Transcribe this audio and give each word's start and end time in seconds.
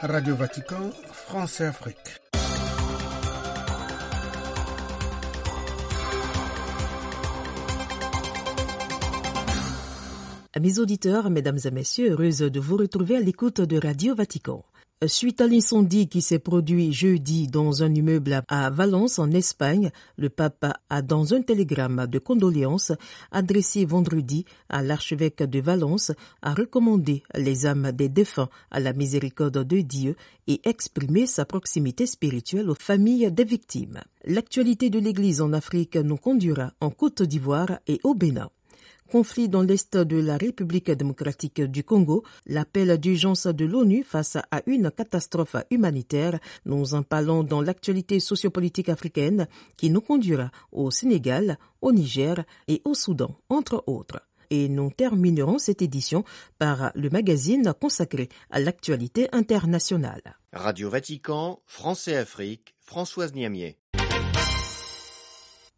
Radio 0.00 0.36
Vatican, 0.36 0.92
France 1.10 1.60
et 1.60 1.64
Afrique. 1.64 2.20
Mes 10.60 10.78
auditeurs, 10.78 11.30
mesdames 11.30 11.58
et 11.64 11.70
messieurs, 11.72 12.12
heureuse 12.12 12.38
de 12.38 12.60
vous 12.60 12.76
retrouver 12.76 13.16
à 13.16 13.20
l'écoute 13.20 13.60
de 13.60 13.76
Radio 13.76 14.14
Vatican. 14.14 14.64
Suite 15.06 15.40
à 15.40 15.46
l'incendie 15.46 16.08
qui 16.08 16.20
s'est 16.20 16.40
produit 16.40 16.92
jeudi 16.92 17.46
dans 17.46 17.84
un 17.84 17.94
immeuble 17.94 18.42
à 18.48 18.68
Valence, 18.68 19.20
en 19.20 19.30
Espagne, 19.30 19.92
le 20.16 20.28
pape 20.28 20.66
a, 20.90 21.02
dans 21.02 21.34
un 21.34 21.40
télégramme 21.40 22.08
de 22.08 22.18
condoléances 22.18 22.90
adressé 23.30 23.84
vendredi 23.84 24.44
à 24.68 24.82
l'archevêque 24.82 25.44
de 25.44 25.60
Valence, 25.60 26.10
a 26.42 26.52
recommandé 26.52 27.22
les 27.36 27.64
âmes 27.64 27.92
des 27.92 28.08
défunts 28.08 28.48
à 28.72 28.80
la 28.80 28.92
miséricorde 28.92 29.62
de 29.62 29.82
Dieu 29.82 30.16
et 30.48 30.60
exprimé 30.64 31.26
sa 31.26 31.44
proximité 31.44 32.04
spirituelle 32.04 32.68
aux 32.68 32.74
familles 32.74 33.30
des 33.30 33.44
victimes. 33.44 34.00
L'actualité 34.24 34.90
de 34.90 34.98
l'Église 34.98 35.40
en 35.40 35.52
Afrique 35.52 35.94
nous 35.94 36.16
conduira 36.16 36.72
en 36.80 36.90
Côte 36.90 37.22
d'Ivoire 37.22 37.78
et 37.86 38.00
au 38.02 38.14
Bénin 38.16 38.50
conflit 39.10 39.48
dans 39.48 39.62
l'est 39.62 39.96
de 39.96 40.16
la 40.20 40.36
République 40.36 40.90
démocratique 40.90 41.60
du 41.62 41.82
Congo, 41.82 42.22
l'appel 42.46 42.98
d'urgence 42.98 43.46
de 43.46 43.64
l'ONU 43.64 44.04
face 44.04 44.36
à 44.36 44.62
une 44.66 44.90
catastrophe 44.90 45.56
humanitaire, 45.70 46.38
nous 46.66 46.94
en 46.94 47.02
parlons 47.02 47.42
dans 47.42 47.62
l'actualité 47.62 48.20
sociopolitique 48.20 48.88
africaine 48.88 49.48
qui 49.76 49.90
nous 49.90 50.00
conduira 50.00 50.50
au 50.72 50.90
Sénégal, 50.90 51.58
au 51.80 51.92
Niger 51.92 52.44
et 52.68 52.82
au 52.84 52.94
Soudan, 52.94 53.36
entre 53.48 53.82
autres. 53.86 54.20
Et 54.50 54.68
nous 54.68 54.90
terminerons 54.90 55.58
cette 55.58 55.82
édition 55.82 56.24
par 56.58 56.90
le 56.94 57.10
magazine 57.10 57.74
consacré 57.78 58.28
à 58.50 58.60
l'actualité 58.60 59.28
internationale. 59.32 60.22
Radio 60.52 60.88
Vatican, 60.88 61.60
France 61.66 62.08
et 62.08 62.16
Afrique, 62.16 62.74
Françoise 62.80 63.34
Niamier. 63.34 63.76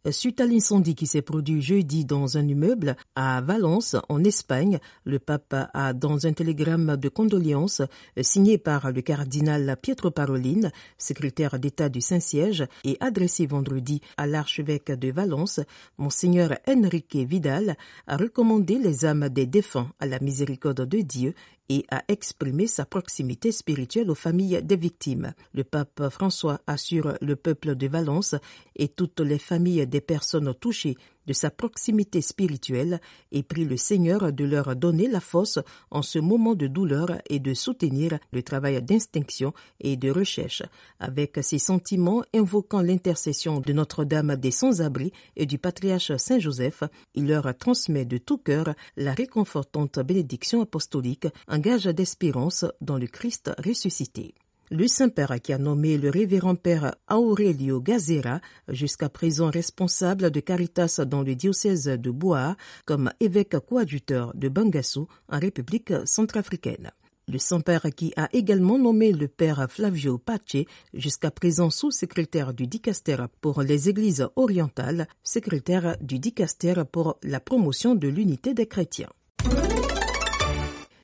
Suite 0.09 0.41
à 0.41 0.47
l'incendie 0.47 0.95
qui 0.95 1.05
s'est 1.05 1.21
produit 1.21 1.61
jeudi 1.61 2.05
dans 2.05 2.35
un 2.35 2.47
immeuble 2.47 2.95
à 3.15 3.39
Valence, 3.39 3.95
en 4.09 4.23
Espagne, 4.23 4.79
le 5.05 5.19
pape 5.19 5.53
a, 5.75 5.93
dans 5.93 6.25
un 6.25 6.33
télégramme 6.33 6.97
de 6.97 7.07
condoléances 7.07 7.83
signé 8.19 8.57
par 8.57 8.91
le 8.91 9.01
cardinal 9.01 9.77
Pietro 9.79 10.09
Parolin, 10.09 10.71
secrétaire 10.97 11.59
d'État 11.59 11.87
du 11.87 12.01
Saint-Siège, 12.01 12.65
et 12.83 12.97
adressé 12.99 13.45
vendredi 13.45 14.01
à 14.17 14.25
l'archevêque 14.25 14.91
de 14.91 15.11
Valence, 15.11 15.59
Monseigneur 15.99 16.57
Enrique 16.67 17.17
Vidal, 17.17 17.77
a 18.07 18.17
recommandé 18.17 18.79
les 18.79 19.05
âmes 19.05 19.29
des 19.29 19.45
défunts 19.45 19.91
à 19.99 20.07
la 20.07 20.17
miséricorde 20.17 20.87
de 20.87 21.01
Dieu 21.01 21.35
et 21.71 21.85
a 21.89 22.03
exprimé 22.09 22.67
sa 22.67 22.85
proximité 22.85 23.53
spirituelle 23.53 24.11
aux 24.11 24.15
familles 24.15 24.61
des 24.61 24.75
victimes. 24.75 25.33
Le 25.53 25.63
pape 25.63 26.09
François 26.09 26.59
assure 26.67 27.13
le 27.21 27.37
peuple 27.37 27.75
de 27.75 27.87
Valence 27.87 28.35
et 28.75 28.89
toutes 28.89 29.21
les 29.21 29.39
familles 29.39 29.87
des 29.87 30.01
personnes 30.01 30.53
touchées 30.53 30.97
de 31.31 31.33
sa 31.33 31.49
proximité 31.49 32.19
spirituelle 32.19 32.99
et 33.31 33.41
prie 33.41 33.63
le 33.63 33.77
Seigneur 33.77 34.33
de 34.33 34.43
leur 34.43 34.75
donner 34.75 35.07
la 35.07 35.21
force 35.21 35.59
en 35.89 36.01
ce 36.01 36.19
moment 36.19 36.55
de 36.55 36.67
douleur 36.67 37.07
et 37.29 37.39
de 37.39 37.53
soutenir 37.53 38.19
le 38.33 38.43
travail 38.43 38.81
d'instinction 38.81 39.53
et 39.79 39.95
de 39.95 40.11
recherche. 40.11 40.61
Avec 40.99 41.39
ces 41.41 41.57
sentiments 41.57 42.21
invoquant 42.33 42.81
l'intercession 42.81 43.61
de 43.61 43.71
Notre-Dame 43.71 44.35
des 44.35 44.51
Sans-Abris 44.51 45.13
et 45.37 45.45
du 45.45 45.57
patriarche 45.57 46.17
Saint-Joseph, 46.17 46.83
il 47.15 47.27
leur 47.27 47.57
transmet 47.57 48.03
de 48.03 48.17
tout 48.17 48.37
cœur 48.37 48.75
la 48.97 49.13
réconfortante 49.13 49.99
bénédiction 49.99 50.61
apostolique, 50.61 51.27
un 51.47 51.59
gage 51.59 51.85
d'espérance 51.85 52.65
dans 52.81 52.97
le 52.97 53.07
Christ 53.07 53.51
ressuscité. 53.65 54.33
Le 54.73 54.87
Saint-Père 54.87 55.35
qui 55.43 55.51
a 55.51 55.57
nommé 55.57 55.97
le 55.97 56.09
révérend 56.09 56.55
Père 56.55 56.95
Aurelio 57.09 57.81
Gazera, 57.81 58.39
jusqu'à 58.69 59.09
présent 59.09 59.49
responsable 59.49 60.31
de 60.31 60.39
Caritas 60.39 61.01
dans 61.05 61.23
le 61.23 61.35
diocèse 61.35 61.87
de 61.87 62.09
Boa, 62.09 62.55
comme 62.85 63.11
évêque 63.19 63.59
coadjuteur 63.59 64.31
de 64.33 64.47
Bangassou 64.47 65.09
en 65.27 65.39
République 65.39 65.91
centrafricaine. 66.05 66.91
Le 67.27 67.37
Saint-Père 67.37 67.85
qui 67.93 68.13
a 68.15 68.29
également 68.31 68.79
nommé 68.79 69.11
le 69.11 69.27
Père 69.27 69.67
Flavio 69.69 70.17
Pace, 70.17 70.63
jusqu'à 70.93 71.31
présent 71.31 71.69
sous-secrétaire 71.69 72.53
du 72.53 72.65
dicaster 72.65 73.17
pour 73.41 73.63
les 73.63 73.89
églises 73.89 74.25
orientales, 74.37 75.09
secrétaire 75.21 75.97
du 75.99 76.17
dicaster 76.17 76.75
pour 76.89 77.19
la 77.23 77.41
promotion 77.41 77.93
de 77.93 78.07
l'unité 78.07 78.53
des 78.53 78.67
chrétiens. 78.67 79.09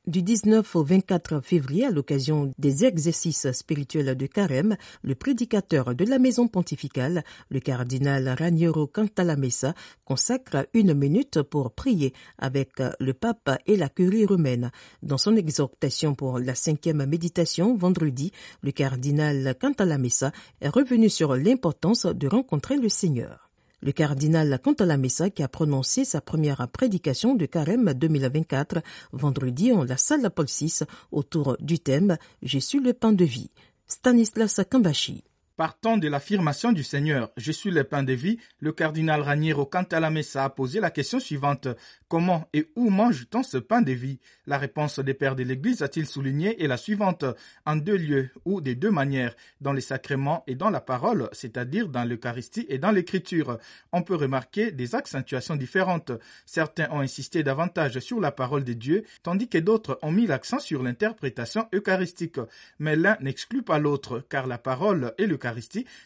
Du 0.08 0.24
19 0.24 0.74
au 0.78 0.86
24 0.86 1.42
février, 1.42 1.86
à 1.86 1.92
l'occasion 1.92 2.54
des 2.58 2.86
exercices 2.86 3.52
spirituels 3.52 4.16
de 4.16 4.26
Carême, 4.26 4.78
le 5.02 5.16
prédicateur 5.16 5.94
de 5.96 6.06
la 6.06 6.18
maison 6.18 6.48
pontificale, 6.48 7.26
le 7.50 7.60
cardinal 7.60 8.34
Raniero 8.40 8.88
Cantalamessa, 8.88 9.74
consacre 10.06 10.66
une 10.74 10.94
minute 10.94 11.42
pour 11.42 11.72
prier 11.72 12.14
avec 12.38 12.82
le 13.02 13.14
pape 13.14 13.60
et 13.66 13.76
la 13.76 13.90
curie 13.90 14.26
romaine. 14.26 14.72
Dans 15.04 15.18
son 15.18 15.36
exhortation 15.36 16.16
pour 16.16 16.40
la 16.40 16.56
cinquième 16.56 17.06
méditation, 17.06 17.76
vendredi, 17.76 18.32
le 18.64 18.72
cardinal 18.72 19.56
Cantalamessa 19.60 20.32
est 20.62 20.70
revenu 20.70 21.10
sur 21.10 21.36
l'importance 21.36 22.06
de 22.06 22.30
rencontrer 22.30 22.78
le 22.78 22.88
Seigneur. 22.88 23.47
Le 23.82 23.92
cardinal 23.92 24.60
Cantalamessa 24.64 25.30
qui 25.30 25.44
a 25.44 25.48
prononcé 25.48 26.04
sa 26.04 26.20
première 26.20 26.68
prédication 26.68 27.36
de 27.36 27.46
carême 27.46 27.94
2024 27.94 28.82
vendredi 29.12 29.72
en 29.72 29.84
la 29.84 29.98
salle 29.98 30.30
Paul 30.32 30.48
VI 30.48 30.80
autour 31.12 31.58
du 31.60 31.80
thème 31.80 32.18
Je 32.42 32.58
suis 32.58 32.80
le 32.80 32.94
pain 32.94 33.14
de 33.14 33.26
vie. 33.26 33.52
Stanislas 33.88 34.62
Kambashi. 34.70 35.24
Partant 35.58 35.98
de 35.98 36.08
l'affirmation 36.08 36.72
du 36.72 36.84
Seigneur, 36.84 37.32
je 37.36 37.52
suis 37.52 37.72
le 37.72 37.84
pain 37.84 38.04
de 38.04 38.14
vie, 38.14 38.38
le 38.60 38.72
cardinal 38.72 39.22
Raniero 39.22 39.66
Cantalamessa 39.66 40.44
a 40.44 40.50
posé 40.52 40.80
la 40.80 40.92
question 40.92 41.20
suivante. 41.20 41.68
Comment 42.08 42.48
et 42.54 42.70
où 42.76 42.92
mange-t-on 42.92 43.42
ce 43.42 43.58
pain 43.58 43.82
de 43.82 43.92
vie? 43.92 44.20
La 44.46 44.60
réponse 44.60 45.00
des 45.00 45.16
pères 45.16 45.36
de 45.36 45.42
l'Église, 45.42 45.82
a-t-il 45.82 46.06
souligné, 46.06 46.64
est 46.64 46.68
la 46.68 46.78
suivante. 46.78 47.26
En 47.66 47.76
deux 47.76 47.98
lieux 47.98 48.30
ou 48.46 48.62
de 48.62 48.74
deux 48.74 48.92
manières, 48.92 49.36
dans 49.60 49.74
les 49.74 49.82
sacrements 49.82 50.44
et 50.46 50.54
dans 50.54 50.70
la 50.70 50.80
parole, 50.80 51.28
c'est-à-dire 51.32 51.90
dans 51.90 52.04
l'Eucharistie 52.04 52.68
et 52.70 52.78
dans 52.78 52.92
l'Écriture. 52.92 53.58
On 53.92 54.04
peut 54.04 54.16
remarquer 54.16 54.72
des 54.72 54.94
accentuations 54.94 55.56
différentes. 55.56 56.12
Certains 56.46 56.88
ont 56.92 57.00
insisté 57.00 57.42
davantage 57.42 57.98
sur 57.98 58.22
la 58.22 58.32
parole 58.32 58.64
de 58.64 58.74
Dieu, 58.74 59.06
tandis 59.24 59.50
que 59.50 59.58
d'autres 59.58 59.98
ont 60.04 60.12
mis 60.12 60.28
l'accent 60.28 60.60
sur 60.60 60.84
l'interprétation 60.84 61.68
eucharistique. 61.74 62.40
Mais 62.78 62.96
l'un 62.96 63.18
n'exclut 63.22 63.64
pas 63.64 63.80
l'autre, 63.80 64.24
car 64.30 64.46
la 64.46 64.60
parole 64.60 65.16
et 65.18 65.26
l'Eucharistie 65.26 65.47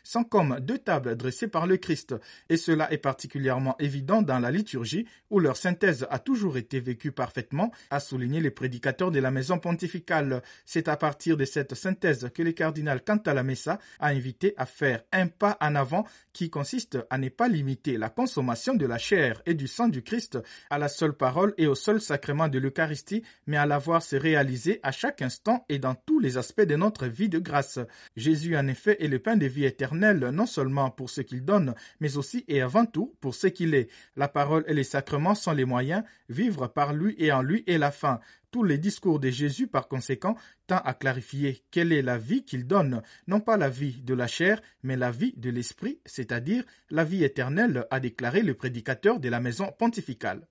sont 0.03 0.23
comme 0.23 0.59
deux 0.59 0.77
tables 0.77 1.15
dressées 1.15 1.47
par 1.47 1.67
le 1.67 1.77
Christ, 1.77 2.15
et 2.49 2.57
cela 2.57 2.91
est 2.91 2.97
particulièrement 2.97 3.75
évident 3.79 4.21
dans 4.21 4.39
la 4.39 4.51
liturgie 4.51 5.05
où 5.29 5.39
leur 5.39 5.57
synthèse 5.57 6.07
a 6.09 6.19
toujours 6.19 6.57
été 6.57 6.79
vécue 6.79 7.11
parfaitement, 7.11 7.71
a 7.89 7.99
souligné 7.99 8.39
les 8.39 8.51
prédicateurs 8.51 9.11
de 9.11 9.19
la 9.19 9.31
maison 9.31 9.59
pontificale. 9.59 10.41
C'est 10.65 10.87
à 10.87 10.97
partir 10.97 11.37
de 11.37 11.45
cette 11.45 11.75
synthèse 11.75 12.29
que 12.33 12.43
le 12.43 12.51
cardinal 12.51 13.03
Cantalamessa 13.03 13.79
a 13.99 14.07
invité 14.07 14.53
à 14.57 14.65
faire 14.65 15.03
un 15.11 15.27
pas 15.27 15.57
en 15.61 15.75
avant 15.75 16.05
qui 16.33 16.49
consiste 16.49 16.97
à 17.09 17.17
ne 17.17 17.29
pas 17.29 17.47
limiter 17.47 17.97
la 17.97 18.09
consommation 18.09 18.73
de 18.73 18.85
la 18.85 18.97
chair 18.97 19.41
et 19.45 19.53
du 19.53 19.67
sang 19.67 19.87
du 19.87 20.01
Christ 20.01 20.37
à 20.69 20.77
la 20.77 20.87
seule 20.87 21.13
parole 21.13 21.53
et 21.57 21.67
au 21.67 21.75
seul 21.75 22.01
sacrement 22.01 22.47
de 22.47 22.59
l'Eucharistie, 22.59 23.23
mais 23.47 23.57
à 23.57 23.65
la 23.65 23.77
voir 23.77 24.01
se 24.01 24.15
réaliser 24.15 24.79
à 24.83 24.91
chaque 24.91 25.21
instant 25.21 25.65
et 25.69 25.79
dans 25.79 25.95
tous 25.95 26.19
les 26.19 26.37
aspects 26.37 26.61
de 26.61 26.75
notre 26.75 27.07
vie 27.07 27.29
de 27.29 27.39
grâce. 27.39 27.79
Jésus 28.15 28.55
en 28.57 28.67
effet 28.67 29.03
est 29.03 29.07
le 29.07 29.19
pain 29.19 29.30
de 29.35 29.45
vie 29.45 29.65
éternelle, 29.65 30.29
non 30.29 30.45
seulement 30.45 30.91
pour 30.91 31.09
ce 31.09 31.21
qu'il 31.21 31.43
donne, 31.43 31.75
mais 31.99 32.17
aussi 32.17 32.43
et 32.47 32.61
avant 32.61 32.85
tout 32.85 33.15
pour 33.21 33.35
ce 33.35 33.47
qu'il 33.47 33.73
est. 33.73 33.89
La 34.15 34.27
parole 34.27 34.63
et 34.67 34.73
les 34.73 34.83
sacrements 34.83 35.35
sont 35.35 35.53
les 35.53 35.65
moyens, 35.65 36.03
vivre 36.29 36.67
par 36.67 36.93
lui 36.93 37.15
et 37.17 37.31
en 37.31 37.41
lui 37.41 37.63
est 37.67 37.77
la 37.77 37.91
fin. 37.91 38.19
Tous 38.51 38.63
les 38.63 38.77
discours 38.77 39.19
de 39.19 39.29
Jésus, 39.29 39.67
par 39.67 39.87
conséquent, 39.87 40.35
tend 40.67 40.79
à 40.83 40.93
clarifier 40.93 41.63
quelle 41.71 41.93
est 41.93 42.01
la 42.01 42.17
vie 42.17 42.43
qu'il 42.43 42.67
donne, 42.67 43.01
non 43.27 43.39
pas 43.39 43.55
la 43.55 43.69
vie 43.69 44.01
de 44.01 44.13
la 44.13 44.27
chair, 44.27 44.61
mais 44.83 44.97
la 44.97 45.11
vie 45.11 45.33
de 45.37 45.49
l'esprit, 45.49 46.01
c'est-à-dire 46.05 46.63
la 46.89 47.05
vie 47.05 47.23
éternelle, 47.23 47.85
a 47.91 47.99
déclaré 47.99 48.41
le 48.41 48.53
prédicateur 48.53 49.19
de 49.19 49.29
la 49.29 49.39
maison 49.39 49.71
pontificale. 49.77 50.47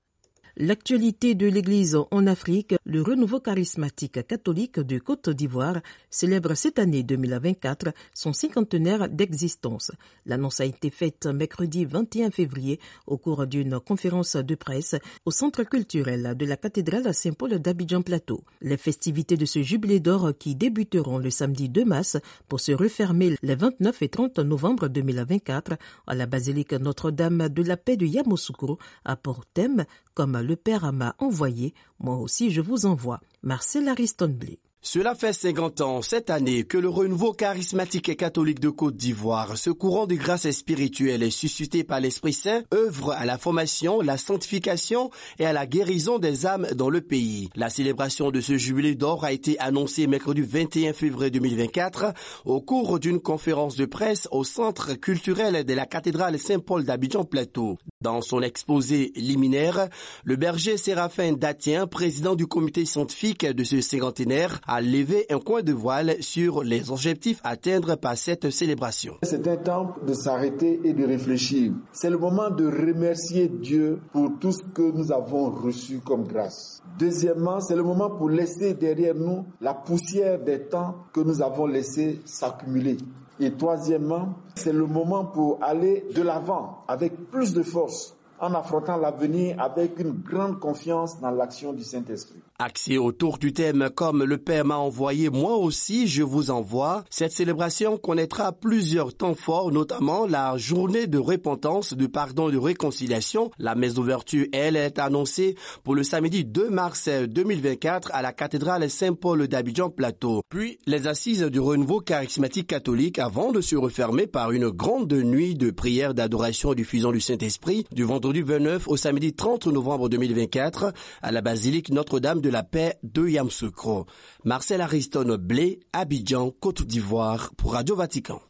L'actualité 0.56 1.34
de 1.34 1.46
l'Église 1.46 1.96
en 2.10 2.26
Afrique, 2.26 2.74
le 2.84 3.02
renouveau 3.02 3.40
charismatique 3.40 4.26
catholique 4.26 4.80
de 4.80 4.98
Côte 4.98 5.30
d'Ivoire 5.30 5.80
célèbre 6.10 6.54
cette 6.54 6.80
année 6.80 7.02
2024 7.04 7.92
son 8.12 8.32
cinquantenaire 8.32 9.08
d'existence. 9.08 9.92
L'annonce 10.26 10.60
a 10.60 10.64
été 10.64 10.90
faite 10.90 11.26
mercredi 11.26 11.84
21 11.84 12.30
février 12.30 12.80
au 13.06 13.16
cours 13.16 13.46
d'une 13.46 13.78
conférence 13.78 14.36
de 14.36 14.54
presse 14.56 14.96
au 15.24 15.30
centre 15.30 15.62
culturel 15.62 16.34
de 16.36 16.46
la 16.46 16.56
cathédrale 16.56 17.14
Saint-Paul 17.14 17.58
d'Abidjan-Plateau. 17.58 18.42
Les 18.60 18.76
festivités 18.76 19.36
de 19.36 19.44
ce 19.44 19.62
jubilé 19.62 20.00
d'or 20.00 20.32
qui 20.36 20.56
débuteront 20.56 21.18
le 21.18 21.30
samedi 21.30 21.68
2 21.68 21.84
mars 21.84 22.18
pour 22.48 22.58
se 22.60 22.72
refermer 22.72 23.36
les 23.42 23.54
29 23.54 24.02
et 24.02 24.08
30 24.08 24.40
novembre 24.40 24.88
2024 24.88 25.74
à 26.08 26.14
la 26.14 26.26
basilique 26.26 26.72
Notre-Dame 26.72 27.48
de 27.48 27.62
la 27.62 27.76
Paix 27.76 27.96
de 27.96 28.06
Yamoussoukro 28.06 28.78
a 29.04 29.16
pour 29.16 29.46
thème 29.46 29.84
comme 30.14 30.38
le 30.38 30.56
Père 30.56 30.92
m'a 30.92 31.14
envoyé, 31.18 31.74
moi 31.98 32.16
aussi 32.16 32.50
je 32.50 32.60
vous 32.60 32.86
envoie. 32.86 33.20
Marcel 33.42 33.88
Ariston 33.88 34.28
Blé. 34.28 34.60
Cela 34.82 35.14
fait 35.14 35.34
50 35.34 35.82
ans 35.82 36.00
cette 36.00 36.30
année 36.30 36.64
que 36.64 36.78
le 36.78 36.88
renouveau 36.88 37.34
charismatique 37.34 38.08
et 38.08 38.16
catholique 38.16 38.60
de 38.60 38.70
Côte 38.70 38.96
d'Ivoire, 38.96 39.58
ce 39.58 39.68
courant 39.68 40.06
de 40.06 40.14
grâce 40.14 40.50
spirituelle 40.50 41.30
suscité 41.30 41.84
par 41.84 42.00
l'Esprit 42.00 42.32
Saint, 42.32 42.62
œuvre 42.72 43.12
à 43.12 43.26
la 43.26 43.36
formation, 43.36 44.00
la 44.00 44.16
sanctification 44.16 45.10
et 45.38 45.44
à 45.44 45.52
la 45.52 45.66
guérison 45.66 46.18
des 46.18 46.46
âmes 46.46 46.66
dans 46.74 46.88
le 46.88 47.02
pays. 47.02 47.50
La 47.56 47.68
célébration 47.68 48.30
de 48.30 48.40
ce 48.40 48.56
jubilé 48.56 48.94
d'or 48.94 49.26
a 49.26 49.32
été 49.32 49.58
annoncée 49.58 50.06
mercredi 50.06 50.40
21 50.40 50.94
février 50.94 51.30
2024 51.30 52.14
au 52.46 52.62
cours 52.62 52.98
d'une 52.98 53.20
conférence 53.20 53.76
de 53.76 53.84
presse 53.84 54.28
au 54.30 54.44
centre 54.44 54.94
culturel 54.94 55.66
de 55.66 55.74
la 55.74 55.84
cathédrale 55.84 56.38
Saint-Paul 56.38 56.84
d'Abidjan 56.84 57.24
Plateau. 57.24 57.76
Dans 58.02 58.22
son 58.22 58.40
exposé 58.40 59.12
liminaire, 59.14 59.90
le 60.24 60.36
berger 60.36 60.78
Séraphin 60.78 61.34
Datien, 61.34 61.86
président 61.86 62.34
du 62.34 62.46
comité 62.46 62.86
scientifique 62.86 63.44
de 63.44 63.62
ce 63.62 63.82
cinquantenaire, 63.82 64.58
a 64.66 64.80
levé 64.80 65.26
un 65.28 65.38
coin 65.38 65.60
de 65.60 65.74
voile 65.74 66.16
sur 66.22 66.62
les 66.64 66.90
objectifs 66.90 67.40
à 67.44 67.50
atteindre 67.50 67.96
par 67.96 68.16
cette 68.16 68.48
célébration. 68.48 69.18
C'est 69.22 69.46
un 69.46 69.58
temps 69.58 69.96
de 70.06 70.14
s'arrêter 70.14 70.80
et 70.82 70.94
de 70.94 71.04
réfléchir. 71.04 71.74
C'est 71.92 72.08
le 72.08 72.16
moment 72.16 72.48
de 72.48 72.64
remercier 72.64 73.48
Dieu 73.48 74.00
pour 74.12 74.30
tout 74.40 74.52
ce 74.52 74.62
que 74.62 74.90
nous 74.96 75.12
avons 75.12 75.50
reçu 75.50 75.98
comme 75.98 76.26
grâce. 76.26 76.82
Deuxièmement, 76.98 77.60
c'est 77.60 77.76
le 77.76 77.82
moment 77.82 78.08
pour 78.08 78.30
laisser 78.30 78.72
derrière 78.72 79.14
nous 79.14 79.44
la 79.60 79.74
poussière 79.74 80.42
des 80.42 80.68
temps 80.68 81.04
que 81.12 81.20
nous 81.20 81.42
avons 81.42 81.66
laissé 81.66 82.18
s'accumuler. 82.24 82.96
Et 83.40 83.52
troisièmement, 83.52 84.34
c'est 84.54 84.72
le 84.72 84.86
moment 84.86 85.24
pour 85.24 85.62
aller 85.62 86.04
de 86.14 86.20
l'avant 86.20 86.84
avec 86.86 87.30
plus 87.30 87.54
de 87.54 87.62
force 87.62 88.14
en 88.38 88.54
affrontant 88.54 88.98
l'avenir 88.98 89.60
avec 89.60 89.98
une 89.98 90.12
grande 90.12 90.60
confiance 90.60 91.18
dans 91.20 91.30
l'action 91.30 91.72
du 91.72 91.82
Saint-Esprit. 91.82 92.42
Axé 92.62 92.98
autour 92.98 93.38
du 93.38 93.54
thème 93.54 93.88
comme 93.94 94.22
le 94.22 94.36
Père 94.36 94.66
m'a 94.66 94.76
envoyé, 94.76 95.30
moi 95.30 95.56
aussi 95.56 96.06
je 96.06 96.22
vous 96.22 96.50
envoie, 96.50 97.04
cette 97.08 97.32
célébration 97.32 97.96
connaîtra 97.96 98.52
plusieurs 98.52 99.14
temps 99.14 99.34
forts, 99.34 99.72
notamment 99.72 100.26
la 100.26 100.58
journée 100.58 101.06
de 101.06 101.16
repentance, 101.16 101.94
de 101.94 102.06
pardon, 102.06 102.50
de 102.50 102.58
réconciliation. 102.58 103.50
La 103.58 103.74
messe 103.74 103.94
d'ouverture, 103.94 104.44
elle, 104.52 104.76
est 104.76 104.98
annoncée 104.98 105.54
pour 105.84 105.94
le 105.94 106.02
samedi 106.02 106.44
2 106.44 106.68
mars 106.68 107.08
2024 107.08 108.10
à 108.12 108.20
la 108.20 108.34
cathédrale 108.34 108.90
Saint-Paul 108.90 109.48
d'Abidjan 109.48 109.88
Plateau. 109.88 110.42
Puis 110.50 110.78
les 110.84 111.06
assises 111.06 111.44
du 111.44 111.60
renouveau 111.60 112.00
charismatique 112.00 112.66
catholique 112.66 113.18
avant 113.18 113.52
de 113.52 113.62
se 113.62 113.74
refermer 113.74 114.26
par 114.26 114.52
une 114.52 114.68
grande 114.68 115.14
nuit 115.14 115.54
de 115.54 115.70
prière, 115.70 116.12
d'adoration 116.12 116.74
et 116.74 116.76
diffusion 116.76 117.10
du 117.10 117.22
Saint-Esprit 117.22 117.86
du 117.90 118.04
vendredi 118.04 118.42
29 118.42 118.86
au 118.86 118.98
samedi 118.98 119.32
30 119.32 119.68
novembre 119.68 120.10
2024 120.10 120.92
à 121.22 121.32
la 121.32 121.40
basilique 121.40 121.88
Notre-Dame 121.88 122.42
de 122.42 122.49
la 122.50 122.62
paix 122.62 122.98
de 123.02 123.28
Yamsoukro. 123.28 124.06
Marcel 124.44 124.80
Ariston 124.80 125.36
Blé, 125.38 125.80
Abidjan, 125.92 126.50
Côte 126.50 126.82
d'Ivoire 126.82 127.52
pour 127.56 127.72
Radio 127.72 127.96
Vatican. 127.96 128.40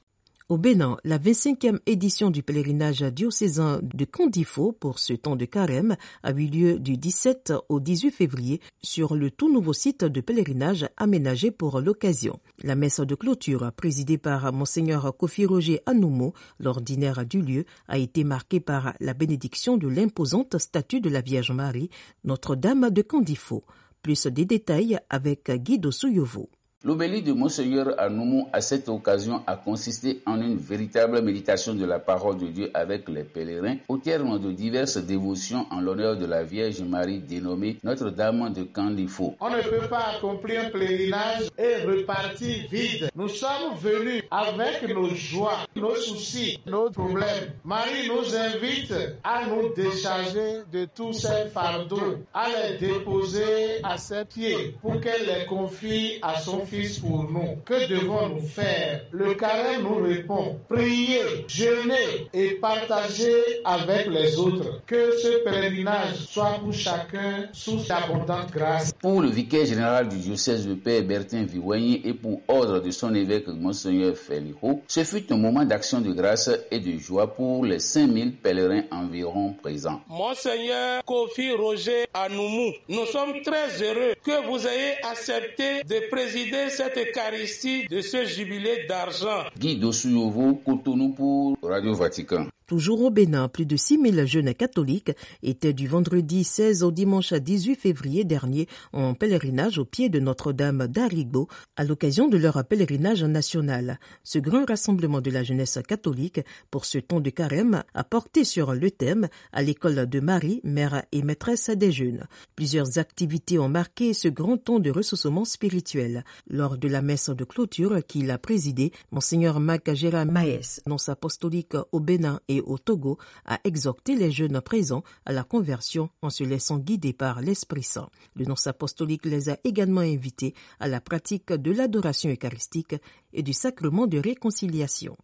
Au 0.51 0.59
Bénin, 0.59 0.97
la 1.05 1.17
25e 1.17 1.79
édition 1.87 2.29
du 2.29 2.43
pèlerinage 2.43 3.03
diocésain 3.03 3.79
de 3.85 4.05
Condifo 4.05 4.73
pour 4.73 4.99
ce 4.99 5.13
temps 5.13 5.37
de 5.37 5.45
carême 5.45 5.97
a 6.25 6.33
eu 6.33 6.47
lieu 6.47 6.81
du 6.81 6.97
17 6.97 7.53
au 7.69 7.79
18 7.79 8.11
février 8.11 8.61
sur 8.83 9.15
le 9.15 9.31
tout 9.31 9.53
nouveau 9.53 9.73
site 9.73 10.05
de 10.05 10.21
pèlerinage 10.21 10.89
aménagé 10.97 11.53
pour 11.53 11.81
l'occasion. 11.81 12.41
La 12.65 12.75
messe 12.75 12.99
de 12.99 13.15
clôture, 13.15 13.71
présidée 13.77 14.19
par 14.19 14.53
Monseigneur 14.53 15.17
Kofi 15.17 15.47
Roger 15.47 15.83
Anoumo, 15.87 16.35
l'ordinaire 16.59 17.25
du 17.25 17.43
lieu, 17.43 17.65
a 17.87 17.99
été 17.99 18.25
marquée 18.25 18.59
par 18.59 18.95
la 18.99 19.15
bénédiction 19.15 19.77
de 19.77 19.87
l'imposante 19.87 20.59
statue 20.59 21.01
de 21.01 21.11
la 21.11 21.21
Vierge 21.21 21.53
Marie, 21.53 21.91
Notre-Dame 22.25 22.91
de 22.91 23.03
Condifo. 23.03 23.63
Plus 24.03 24.27
des 24.27 24.45
détails 24.45 24.99
avec 25.09 25.51
Guido 25.51 25.91
Souyovo. 25.91 26.51
L'obélie 26.83 27.21
de 27.21 27.35
Monseigneur 27.35 27.93
Anoumou 28.01 28.49
à 28.55 28.63
cette 28.63 28.89
occasion 28.89 29.43
a 29.47 29.55
consisté 29.55 30.23
en 30.25 30.41
une 30.41 30.57
véritable 30.57 31.21
méditation 31.21 31.75
de 31.75 31.85
la 31.85 31.99
parole 31.99 32.39
de 32.39 32.47
Dieu 32.47 32.71
avec 32.73 33.07
les 33.11 33.23
pèlerins 33.23 33.77
au 33.87 33.99
terme 33.99 34.39
de 34.39 34.51
diverses 34.51 34.97
dévotions 34.97 35.67
en 35.71 35.83
l'honneur 35.83 36.17
de 36.17 36.25
la 36.25 36.43
Vierge 36.43 36.81
Marie 36.81 37.19
dénommée 37.19 37.77
Notre-Dame 37.85 38.55
de 38.55 38.63
Candifo. 38.63 39.35
On 39.41 39.51
ne 39.51 39.61
peut 39.61 39.89
pas 39.91 40.15
accomplir 40.17 40.63
un 40.65 40.71
pèlerinage 40.71 41.51
et 41.59 41.85
repartir 41.85 42.65
vide. 42.71 43.11
Nous 43.15 43.29
sommes 43.29 43.77
venus 43.79 44.23
avec 44.31 44.89
nos 44.95 45.11
joies, 45.15 45.59
nos 45.77 45.95
soucis, 45.97 46.61
nos 46.65 46.89
problèmes. 46.89 47.53
Marie 47.63 48.09
nous 48.09 48.35
invite 48.35 48.95
à 49.23 49.43
nous 49.47 49.75
décharger 49.75 50.63
de 50.73 50.87
tous 50.97 51.13
ces 51.13 51.51
fardeaux, 51.53 52.17
à 52.33 52.47
les 52.49 52.79
déposer 52.79 53.83
à 53.83 53.99
ses 53.99 54.25
pieds 54.25 54.75
pour 54.81 54.99
qu'elle 55.03 55.27
les 55.27 55.45
confie 55.45 56.19
à 56.23 56.41
son 56.41 56.65
Fils 56.71 57.01
pour 57.01 57.25
nous. 57.25 57.57
Que 57.65 57.89
devons-nous 57.89 58.47
faire? 58.47 59.01
Le 59.11 59.35
carême 59.35 59.83
nous 59.83 60.05
répond. 60.05 60.61
Prier, 60.69 61.45
jeûner 61.49 62.29
et 62.33 62.51
partager 62.61 63.35
avec 63.65 64.07
les 64.07 64.39
autres. 64.39 64.81
Que 64.87 65.11
ce 65.19 65.43
pèlerinage 65.43 66.15
soit 66.29 66.61
pour 66.63 66.73
chacun 66.73 67.49
sous 67.53 67.79
d'abondante 67.89 68.53
grâce. 68.53 68.93
Pour 69.01 69.21
le 69.21 69.29
vicaire 69.31 69.67
général 69.67 70.09
du 70.09 70.19
diocèse 70.19 70.65
de 70.69 70.75
Père 70.75 71.03
Bertin 71.03 71.43
Vivoigny 71.45 72.03
et 72.05 72.15
pour 72.15 72.41
ordre 72.47 72.79
de 72.79 72.91
son 72.93 73.13
évêque 73.17 73.49
Monseigneur 73.49 74.17
Félico, 74.17 74.83
ce 74.87 75.03
fut 75.03 75.33
un 75.33 75.39
moment 75.39 75.65
d'action 75.65 76.01
de 76.01 76.13
grâce 76.13 76.51
et 76.71 76.79
de 76.79 76.97
joie 76.99 77.35
pour 77.35 77.65
les 77.65 77.81
5000 77.81 78.37
pèlerins 78.37 78.85
environ 78.93 79.55
présents. 79.61 80.01
Monseigneur 80.09 81.05
Kofi 81.05 81.51
Roger 81.53 82.05
Anoumou, 82.15 82.71
nous 82.89 83.07
sommes 83.07 83.43
très 83.43 83.83
heureux 83.83 84.15
que 84.25 84.47
vous 84.47 84.65
ayez 84.69 84.95
accepté 85.03 85.83
de 85.83 86.09
présider 86.11 86.60
cette 86.69 86.99
Eucharistie 86.99 87.87
de 87.89 88.01
ce 88.01 88.25
jubilé 88.25 88.85
d'argent. 88.89 89.45
Guy 89.59 89.79
Dossouyovo, 89.79 90.55
Cotonou 90.65 91.11
pour 91.13 91.57
Radio 91.63 91.95
Vatican. 91.95 92.47
Toujours 92.71 93.03
au 93.03 93.11
Bénin, 93.11 93.49
plus 93.49 93.67
de 93.67 93.77
6000 93.77 94.27
jeunes 94.27 94.55
catholiques 94.55 95.11
étaient 95.43 95.73
du 95.73 95.89
vendredi 95.89 96.45
16 96.45 96.85
au 96.85 96.93
dimanche 96.93 97.33
18 97.33 97.75
février 97.75 98.23
dernier 98.23 98.69
en 98.93 99.15
pèlerinage 99.15 99.79
au 99.81 99.85
pied 99.85 100.09
de 100.09 100.21
Notre-Dame 100.21 100.87
d'Arigbo 100.87 101.49
à 101.75 101.83
l'occasion 101.83 102.29
de 102.29 102.37
leur 102.37 102.65
pèlerinage 102.65 103.25
national. 103.25 103.99
Ce 104.23 104.39
grand 104.39 104.65
rassemblement 104.69 105.21
de 105.21 105.33
la 105.33 105.43
jeunesse 105.43 105.81
catholique 105.85 106.43
pour 106.71 106.85
ce 106.85 106.99
temps 106.99 107.19
de 107.19 107.31
carême 107.31 107.83
a 107.93 108.05
porté 108.05 108.45
sur 108.45 108.73
le 108.73 108.93
thème 108.93 109.27
à 109.53 109.63
l'école 109.63 110.07
de 110.09 110.21
Marie, 110.21 110.61
mère 110.63 111.03
et 111.11 111.23
maîtresse 111.23 111.71
des 111.71 111.91
jeunes. 111.91 112.29
Plusieurs 112.55 112.99
activités 112.99 113.59
ont 113.59 113.69
marqué 113.69 114.15
ce 114.15 114.29
grand 114.29 114.59
temps 114.59 114.79
de 114.79 114.93
ressourcement 114.93 115.45
spirituel. 115.45 116.23
Lors 116.53 116.77
de 116.77 116.89
la 116.89 117.01
messe 117.01 117.31
de 117.31 117.45
clôture 117.45 118.05
qu'il 118.05 118.29
a 118.33 118.37
présidée, 118.37 118.91
Monseigneur 119.13 119.61
Macagera 119.61 120.25
Maes, 120.25 120.81
nonce 120.85 121.09
apostolique 121.09 121.77
au 121.93 122.01
Bénin 122.01 122.41
et 122.49 122.61
au 122.61 122.77
Togo 122.77 123.19
a 123.45 123.61
exhorté 123.63 124.17
les 124.17 124.33
jeunes 124.33 124.61
présents 124.61 125.05
à 125.25 125.33
la 125.33 125.45
conversion 125.45 126.11
en 126.23 126.29
se 126.29 126.43
laissant 126.43 126.79
guider 126.79 127.13
par 127.13 127.41
l'Esprit 127.41 127.85
Saint. 127.85 128.11
Le 128.35 128.47
nonce 128.47 128.67
apostolique 128.67 129.27
les 129.27 129.49
a 129.49 129.59
également 129.63 130.01
invités 130.01 130.55
à 130.81 130.89
la 130.89 131.01
pratique 131.01 131.53
de 131.53 131.71
l'adoration 131.71 132.31
eucharistique 132.31 132.97
et 133.33 133.45
du 133.45 133.53
sacrement 133.53 134.09
de 134.09 134.19
réconciliation. 134.19 135.17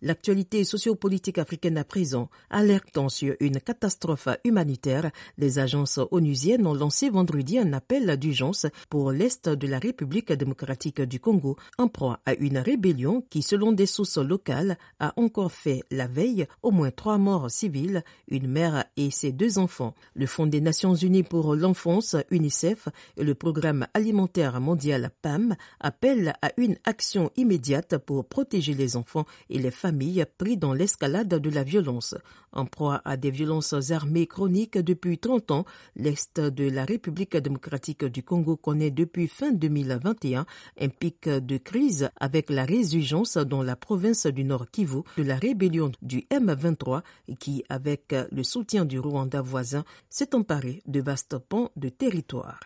L'actualité 0.00 0.62
sociopolitique 0.62 1.38
africaine 1.38 1.76
à 1.76 1.82
présent, 1.82 2.30
alertant 2.50 3.08
sur 3.08 3.34
une 3.40 3.60
catastrophe 3.60 4.28
humanitaire, 4.44 5.10
les 5.38 5.58
agences 5.58 5.98
onusiennes 6.12 6.68
ont 6.68 6.74
lancé 6.74 7.10
vendredi 7.10 7.58
un 7.58 7.72
appel 7.72 8.16
d'urgence 8.16 8.66
pour 8.90 9.10
l'Est 9.10 9.48
de 9.48 9.66
la 9.66 9.80
République 9.80 10.32
démocratique 10.32 11.00
du 11.00 11.18
Congo, 11.18 11.56
en 11.78 11.88
proie 11.88 12.20
à 12.26 12.34
une 12.34 12.58
rébellion 12.58 13.24
qui, 13.28 13.42
selon 13.42 13.72
des 13.72 13.86
sources 13.86 14.18
locales, 14.18 14.78
a 15.00 15.14
encore 15.16 15.50
fait 15.50 15.82
la 15.90 16.06
veille 16.06 16.46
au 16.62 16.70
moins 16.70 16.92
trois 16.92 17.18
morts 17.18 17.50
civiles, 17.50 18.04
une 18.28 18.46
mère 18.46 18.84
et 18.96 19.10
ses 19.10 19.32
deux 19.32 19.58
enfants. 19.58 19.96
Le 20.14 20.26
Fonds 20.26 20.46
des 20.46 20.60
Nations 20.60 20.94
Unies 20.94 21.24
pour 21.24 21.56
l'enfance, 21.56 22.14
UNICEF, 22.30 22.88
et 23.16 23.24
le 23.24 23.34
Programme 23.34 23.88
alimentaire 23.94 24.60
mondial 24.60 25.10
PAM 25.22 25.56
appellent 25.80 26.34
à 26.40 26.52
une 26.56 26.76
action 26.84 27.32
immédiate 27.36 27.98
pour 27.98 28.28
protéger 28.28 28.74
les 28.74 28.96
enfants 28.96 29.26
et 29.50 29.58
les 29.58 29.72
pris 30.36 30.56
dans 30.56 30.72
l'escalade 30.72 31.28
de 31.28 31.50
la 31.50 31.64
violence. 31.64 32.14
En 32.52 32.66
proie 32.66 33.02
à 33.04 33.16
des 33.16 33.30
violences 33.30 33.74
armées 33.90 34.26
chroniques 34.26 34.78
depuis 34.78 35.18
30 35.18 35.50
ans, 35.50 35.64
l'Est 35.96 36.40
de 36.40 36.68
la 36.68 36.84
République 36.84 37.36
démocratique 37.36 38.04
du 38.04 38.22
Congo 38.22 38.56
connaît 38.56 38.90
depuis 38.90 39.28
fin 39.28 39.52
2021 39.52 40.46
un 40.80 40.88
pic 40.88 41.28
de 41.28 41.56
crise 41.58 42.10
avec 42.16 42.50
la 42.50 42.64
résurgence 42.64 43.36
dans 43.36 43.62
la 43.62 43.76
province 43.76 44.26
du 44.26 44.44
Nord 44.44 44.70
Kivu 44.70 45.02
de 45.16 45.22
la 45.22 45.36
rébellion 45.36 45.92
du 46.02 46.26
M23 46.30 47.02
qui, 47.38 47.64
avec 47.68 48.14
le 48.30 48.42
soutien 48.42 48.84
du 48.84 48.98
Rwanda 48.98 49.42
voisin, 49.42 49.84
s'est 50.08 50.34
emparé 50.34 50.82
de 50.86 51.00
vastes 51.00 51.38
pans 51.38 51.70
de 51.76 51.88
territoire. 51.88 52.60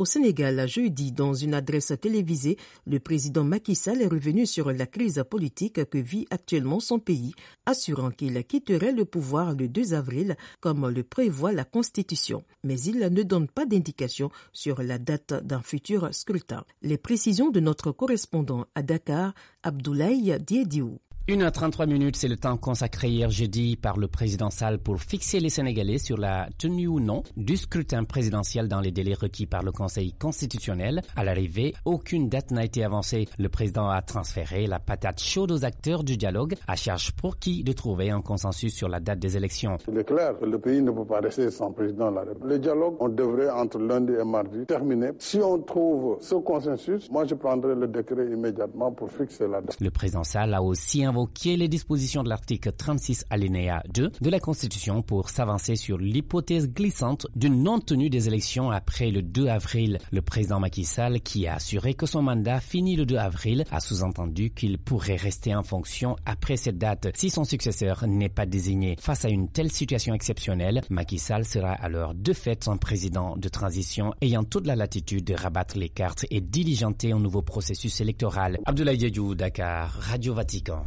Au 0.00 0.04
Sénégal, 0.04 0.68
jeudi, 0.68 1.10
dans 1.10 1.34
une 1.34 1.54
adresse 1.54 1.92
télévisée, 2.00 2.56
le 2.86 3.00
président 3.00 3.42
Macky 3.42 3.74
Sall 3.74 4.00
est 4.00 4.06
revenu 4.06 4.46
sur 4.46 4.70
la 4.70 4.86
crise 4.86 5.24
politique 5.28 5.84
que 5.90 5.98
vit 5.98 6.24
actuellement 6.30 6.78
son 6.78 7.00
pays, 7.00 7.34
assurant 7.66 8.12
qu'il 8.12 8.44
quitterait 8.44 8.92
le 8.92 9.04
pouvoir 9.04 9.56
le 9.56 9.66
2 9.66 9.94
avril, 9.94 10.36
comme 10.60 10.88
le 10.88 11.02
prévoit 11.02 11.50
la 11.50 11.64
Constitution. 11.64 12.44
Mais 12.62 12.80
il 12.80 13.00
ne 13.00 13.22
donne 13.24 13.48
pas 13.48 13.66
d'indication 13.66 14.30
sur 14.52 14.82
la 14.84 14.98
date 14.98 15.34
d'un 15.44 15.62
futur 15.62 16.14
scrutin. 16.14 16.64
Les 16.80 16.96
précisions 16.96 17.50
de 17.50 17.58
notre 17.58 17.90
correspondant 17.90 18.66
à 18.76 18.84
Dakar, 18.84 19.34
Abdoulaye 19.64 20.38
Diediou. 20.38 21.00
1h33 21.28 21.86
minutes, 21.86 22.16
c'est 22.16 22.26
le 22.26 22.38
temps 22.38 22.56
consacré 22.56 23.10
hier 23.10 23.28
jeudi 23.28 23.76
par 23.76 23.98
le 23.98 24.08
président 24.08 24.48
Sall 24.48 24.78
pour 24.78 24.98
fixer 24.98 25.40
les 25.40 25.50
Sénégalais 25.50 25.98
sur 25.98 26.16
la 26.16 26.48
tenue 26.56 26.86
ou 26.86 27.00
non 27.00 27.22
du 27.36 27.58
scrutin 27.58 28.04
présidentiel 28.04 28.66
dans 28.66 28.80
les 28.80 28.92
délais 28.92 29.12
requis 29.12 29.44
par 29.44 29.62
le 29.62 29.70
Conseil 29.70 30.14
constitutionnel. 30.14 31.02
À 31.16 31.24
l'arrivée, 31.24 31.74
aucune 31.84 32.30
date 32.30 32.50
n'a 32.50 32.64
été 32.64 32.82
avancée. 32.82 33.28
Le 33.38 33.50
président 33.50 33.90
a 33.90 34.00
transféré 34.00 34.66
la 34.66 34.78
patate 34.78 35.20
chaude 35.20 35.52
aux 35.52 35.66
acteurs 35.66 36.02
du 36.02 36.16
dialogue, 36.16 36.54
à 36.66 36.76
charge 36.76 37.12
pour 37.12 37.38
qui 37.38 37.62
de 37.62 37.72
trouver 37.72 38.08
un 38.08 38.22
consensus 38.22 38.74
sur 38.74 38.88
la 38.88 38.98
date 38.98 39.18
des 39.18 39.36
élections. 39.36 39.76
Il 39.86 39.98
est 39.98 40.04
clair 40.04 40.32
que 40.40 40.46
le 40.46 40.58
pays 40.58 40.80
ne 40.80 40.92
peut 40.92 41.04
pas 41.04 41.20
rester 41.20 41.50
sans 41.50 41.72
président 41.72 42.08
de 42.10 42.14
la 42.16 42.20
République. 42.22 42.44
Le 42.52 42.58
dialogue, 42.58 42.96
on 43.00 43.10
devrait 43.10 43.50
entre 43.50 43.78
lundi 43.78 44.14
et 44.18 44.24
mardi 44.24 44.64
terminer. 44.64 45.10
Si 45.18 45.36
on 45.42 45.58
trouve 45.60 46.16
ce 46.22 46.36
consensus, 46.36 47.10
moi 47.10 47.26
je 47.26 47.34
prendrai 47.34 47.74
le 47.74 47.86
décret 47.86 48.30
immédiatement 48.32 48.92
pour 48.92 49.10
fixer 49.10 49.46
la 49.46 49.60
date. 49.60 49.76
Le 49.78 49.90
président 49.90 50.24
Sall 50.24 50.54
a 50.54 50.62
aussi 50.62 51.04
invoqué 51.18 51.56
les 51.56 51.66
dispositions 51.66 52.22
de 52.22 52.28
l'article 52.28 52.70
36 52.70 53.24
alinéa 53.28 53.82
2 53.92 54.12
de 54.20 54.30
la 54.30 54.38
Constitution 54.38 55.02
pour 55.02 55.30
s'avancer 55.30 55.74
sur 55.74 55.98
l'hypothèse 55.98 56.70
glissante 56.72 57.26
d'une 57.34 57.64
non-tenue 57.64 58.08
des 58.08 58.28
élections 58.28 58.70
après 58.70 59.10
le 59.10 59.20
2 59.22 59.48
avril. 59.48 59.98
Le 60.12 60.22
président 60.22 60.60
Macky 60.60 60.84
Sall, 60.84 61.20
qui 61.20 61.48
a 61.48 61.56
assuré 61.56 61.94
que 61.94 62.06
son 62.06 62.22
mandat 62.22 62.60
finit 62.60 62.94
le 62.94 63.04
2 63.04 63.16
avril, 63.16 63.64
a 63.72 63.80
sous-entendu 63.80 64.50
qu'il 64.50 64.78
pourrait 64.78 65.16
rester 65.16 65.56
en 65.56 65.64
fonction 65.64 66.14
après 66.24 66.56
cette 66.56 66.78
date 66.78 67.08
si 67.16 67.30
son 67.30 67.42
successeur 67.42 68.06
n'est 68.06 68.28
pas 68.28 68.46
désigné. 68.46 68.94
Face 69.00 69.24
à 69.24 69.28
une 69.28 69.48
telle 69.48 69.72
situation 69.72 70.14
exceptionnelle, 70.14 70.82
Macky 70.88 71.18
Sall 71.18 71.44
sera 71.44 71.72
alors 71.72 72.14
de 72.14 72.32
fait 72.32 72.62
son 72.62 72.78
président 72.78 73.36
de 73.36 73.48
transition 73.48 74.14
ayant 74.20 74.44
toute 74.44 74.68
la 74.68 74.76
latitude 74.76 75.24
de 75.24 75.34
rabattre 75.34 75.76
les 75.78 75.88
cartes 75.88 76.26
et 76.30 76.40
diligenter 76.40 77.10
un 77.10 77.18
nouveau 77.18 77.42
processus 77.42 78.00
électoral. 78.00 78.60
Abdoulaye 78.66 78.98
Diédhiou, 78.98 79.34
Dakar, 79.34 79.90
Radio 79.98 80.32
Vatican. 80.34 80.84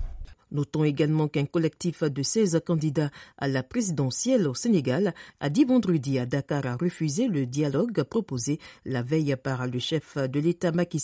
Notons 0.52 0.84
également 0.84 1.28
qu'un 1.28 1.46
collectif 1.46 2.04
de 2.04 2.22
16 2.24 2.62
candidats 2.66 3.10
à 3.38 3.48
la 3.48 3.64
présidentielle 3.64 4.48
au 4.48 4.54
Sénégal 4.54 5.14
a 5.40 5.50
dit 5.50 5.64
vendredi 5.64 6.20
à 6.20 6.26
Dakar 6.26 6.66
à 6.66 6.76
refuser 6.76 7.28
le 7.28 7.46
dialogue 7.46 8.04
proposé 8.04 8.60
la 8.86 9.02
veille 9.02 9.36
par 9.42 9.66
le 9.68 9.80
chef 9.80 10.18
de 10.18 10.40
l'État 10.40 10.72
Macky 10.72 11.02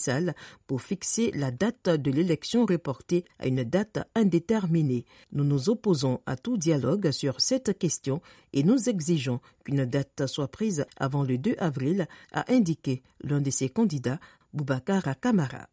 pour 0.66 0.82
fixer 0.82 1.30
la 1.34 1.50
date 1.50 1.88
de 1.88 2.10
l'élection 2.10 2.66
reportée 2.66 3.24
à 3.38 3.46
une 3.46 3.64
date 3.64 3.98
indéterminée. 4.14 5.04
Nous 5.32 5.44
nous 5.44 5.70
opposons 5.70 6.20
à 6.26 6.36
tout 6.36 6.56
dialogue 6.58 7.10
sur 7.10 7.40
cette 7.40 7.78
question 7.78 8.20
et 8.52 8.62
nous 8.62 8.88
exigeons 8.88 9.40
qu'une 9.64 9.84
date 9.84 10.26
soit 10.26 10.48
prise 10.48 10.84
avant 10.98 11.22
le 11.22 11.38
2 11.38 11.56
avril, 11.58 12.06
a 12.32 12.50
indiqué 12.52 13.02
l'un 13.22 13.40
de 13.40 13.50
ses 13.50 13.68
candidats, 13.68 14.20
Boubacar 14.52 15.02
Kamara. 15.20 15.68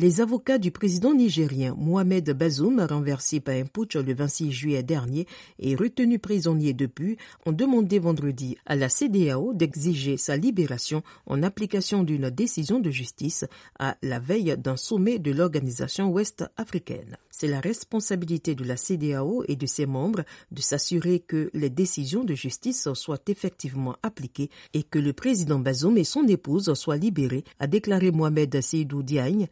Les 0.00 0.20
avocats 0.20 0.58
du 0.58 0.70
président 0.70 1.12
nigérien 1.12 1.74
Mohamed 1.76 2.30
Bazoum, 2.30 2.86
renversé 2.88 3.40
par 3.40 3.56
un 3.56 3.64
putsch 3.64 3.96
le 3.96 4.14
26 4.14 4.52
juillet 4.52 4.84
dernier 4.84 5.26
et 5.58 5.74
retenu 5.74 6.20
prisonnier 6.20 6.72
depuis, 6.72 7.16
ont 7.46 7.50
demandé 7.50 7.98
vendredi 7.98 8.56
à 8.64 8.76
la 8.76 8.88
CDAO 8.88 9.54
d'exiger 9.54 10.16
sa 10.16 10.36
libération 10.36 11.02
en 11.26 11.42
application 11.42 12.04
d'une 12.04 12.30
décision 12.30 12.78
de 12.78 12.90
justice 12.90 13.44
à 13.80 13.96
la 14.02 14.20
veille 14.20 14.54
d'un 14.56 14.76
sommet 14.76 15.18
de 15.18 15.32
l'organisation 15.32 16.12
ouest 16.12 16.44
africaine. 16.56 17.16
C'est 17.40 17.48
la 17.48 17.60
responsabilité 17.60 18.54
de 18.54 18.64
la 18.64 18.76
CDAO 18.76 19.44
et 19.48 19.56
de 19.56 19.66
ses 19.66 19.86
membres 19.86 20.24
de 20.52 20.60
s'assurer 20.60 21.20
que 21.20 21.50
les 21.54 21.70
décisions 21.70 22.22
de 22.22 22.34
justice 22.34 22.88
soient 22.94 23.22
effectivement 23.26 23.96
appliquées 24.04 24.50
et 24.74 24.84
que 24.84 24.98
le 24.98 25.12
président 25.12 25.58
Bazoum 25.58 25.98
et 25.98 26.04
son 26.04 26.26
épouse 26.26 26.72
soient 26.74 26.96
libérés, 26.96 27.44
a 27.58 27.66
déclaré 27.66 28.10
Mohamed 28.12 28.60
Seydou 28.60 29.04
Diagne, 29.04 29.46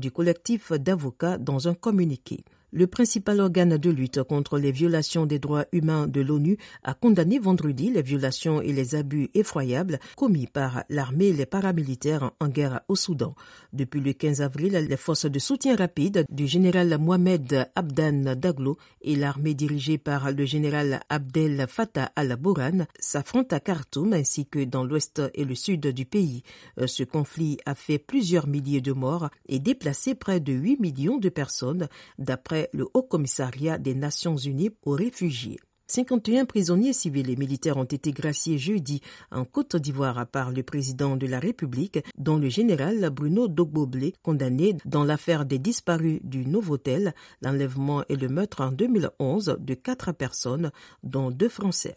du 0.00 0.10
collectif 0.10 0.72
d'avocats 0.72 1.38
dans 1.38 1.68
un 1.68 1.74
communiqué. 1.74 2.44
Le 2.76 2.88
principal 2.88 3.38
organe 3.38 3.78
de 3.78 3.88
lutte 3.88 4.24
contre 4.24 4.58
les 4.58 4.72
violations 4.72 5.26
des 5.26 5.38
droits 5.38 5.66
humains 5.70 6.08
de 6.08 6.20
l'ONU 6.20 6.58
a 6.82 6.92
condamné 6.92 7.38
vendredi 7.38 7.88
les 7.88 8.02
violations 8.02 8.60
et 8.60 8.72
les 8.72 8.96
abus 8.96 9.30
effroyables 9.34 10.00
commis 10.16 10.48
par 10.48 10.82
l'armée 10.88 11.26
et 11.26 11.32
les 11.32 11.46
paramilitaires 11.46 12.32
en 12.40 12.48
guerre 12.48 12.80
au 12.88 12.96
Soudan. 12.96 13.36
Depuis 13.72 14.00
le 14.00 14.12
15 14.12 14.42
avril, 14.42 14.72
les 14.72 14.96
forces 14.96 15.26
de 15.26 15.38
soutien 15.38 15.76
rapide 15.76 16.24
du 16.30 16.48
général 16.48 16.98
Mohamed 16.98 17.70
Abdan 17.76 18.34
Daglo 18.34 18.76
et 19.02 19.14
l'armée 19.14 19.54
dirigée 19.54 19.96
par 19.96 20.32
le 20.32 20.44
général 20.44 20.98
Abdel 21.10 21.66
Fattah 21.68 22.10
al-Boran 22.16 22.86
s'affrontent 22.98 23.54
à 23.54 23.60
Khartoum 23.60 24.14
ainsi 24.14 24.46
que 24.46 24.64
dans 24.64 24.82
l'ouest 24.82 25.22
et 25.34 25.44
le 25.44 25.54
sud 25.54 25.86
du 25.86 26.06
pays. 26.06 26.42
Ce 26.84 27.04
conflit 27.04 27.56
a 27.66 27.76
fait 27.76 27.98
plusieurs 27.98 28.48
milliers 28.48 28.80
de 28.80 28.92
morts 28.92 29.30
et 29.46 29.60
déplacé 29.60 30.16
près 30.16 30.40
de 30.40 30.52
8 30.52 30.80
millions 30.80 31.18
de 31.18 31.28
personnes 31.28 31.86
d'après 32.18 32.63
le 32.72 32.86
Haut 32.94 33.02
Commissariat 33.02 33.78
des 33.78 33.94
Nations 33.94 34.36
Unies 34.36 34.70
aux 34.84 34.92
réfugiés. 34.92 35.58
51 35.86 36.46
prisonniers 36.46 36.94
civils 36.94 37.28
et 37.28 37.36
militaires 37.36 37.76
ont 37.76 37.84
été 37.84 38.10
graciés 38.12 38.56
jeudi 38.56 39.02
en 39.30 39.44
Côte 39.44 39.76
d'Ivoire 39.76 40.26
par 40.26 40.50
le 40.50 40.62
président 40.62 41.16
de 41.16 41.26
la 41.26 41.38
République, 41.38 41.98
dont 42.16 42.38
le 42.38 42.48
général 42.48 43.10
Bruno 43.10 43.48
Dogboblé, 43.48 44.14
condamné 44.22 44.76
dans 44.86 45.04
l'affaire 45.04 45.44
des 45.44 45.58
disparus 45.58 46.20
du 46.22 46.46
Novotel, 46.46 47.14
l'enlèvement 47.42 48.02
et 48.08 48.16
le 48.16 48.28
meurtre 48.28 48.62
en 48.62 48.72
2011 48.72 49.58
de 49.60 49.74
quatre 49.74 50.12
personnes, 50.12 50.72
dont 51.02 51.30
deux 51.30 51.50
Français. 51.50 51.94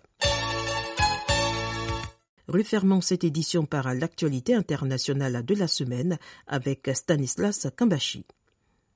Refermons 2.50 3.01
cette 3.01 3.24
édition 3.24 3.65
par 3.65 3.93
l'actualité 3.93 4.53
internationale 4.53 5.43
de 5.45 5.55
la 5.55 5.67
semaine 5.67 6.17
avec 6.47 6.89
Stanislas 6.93 7.67
Kambashi. 7.75 8.25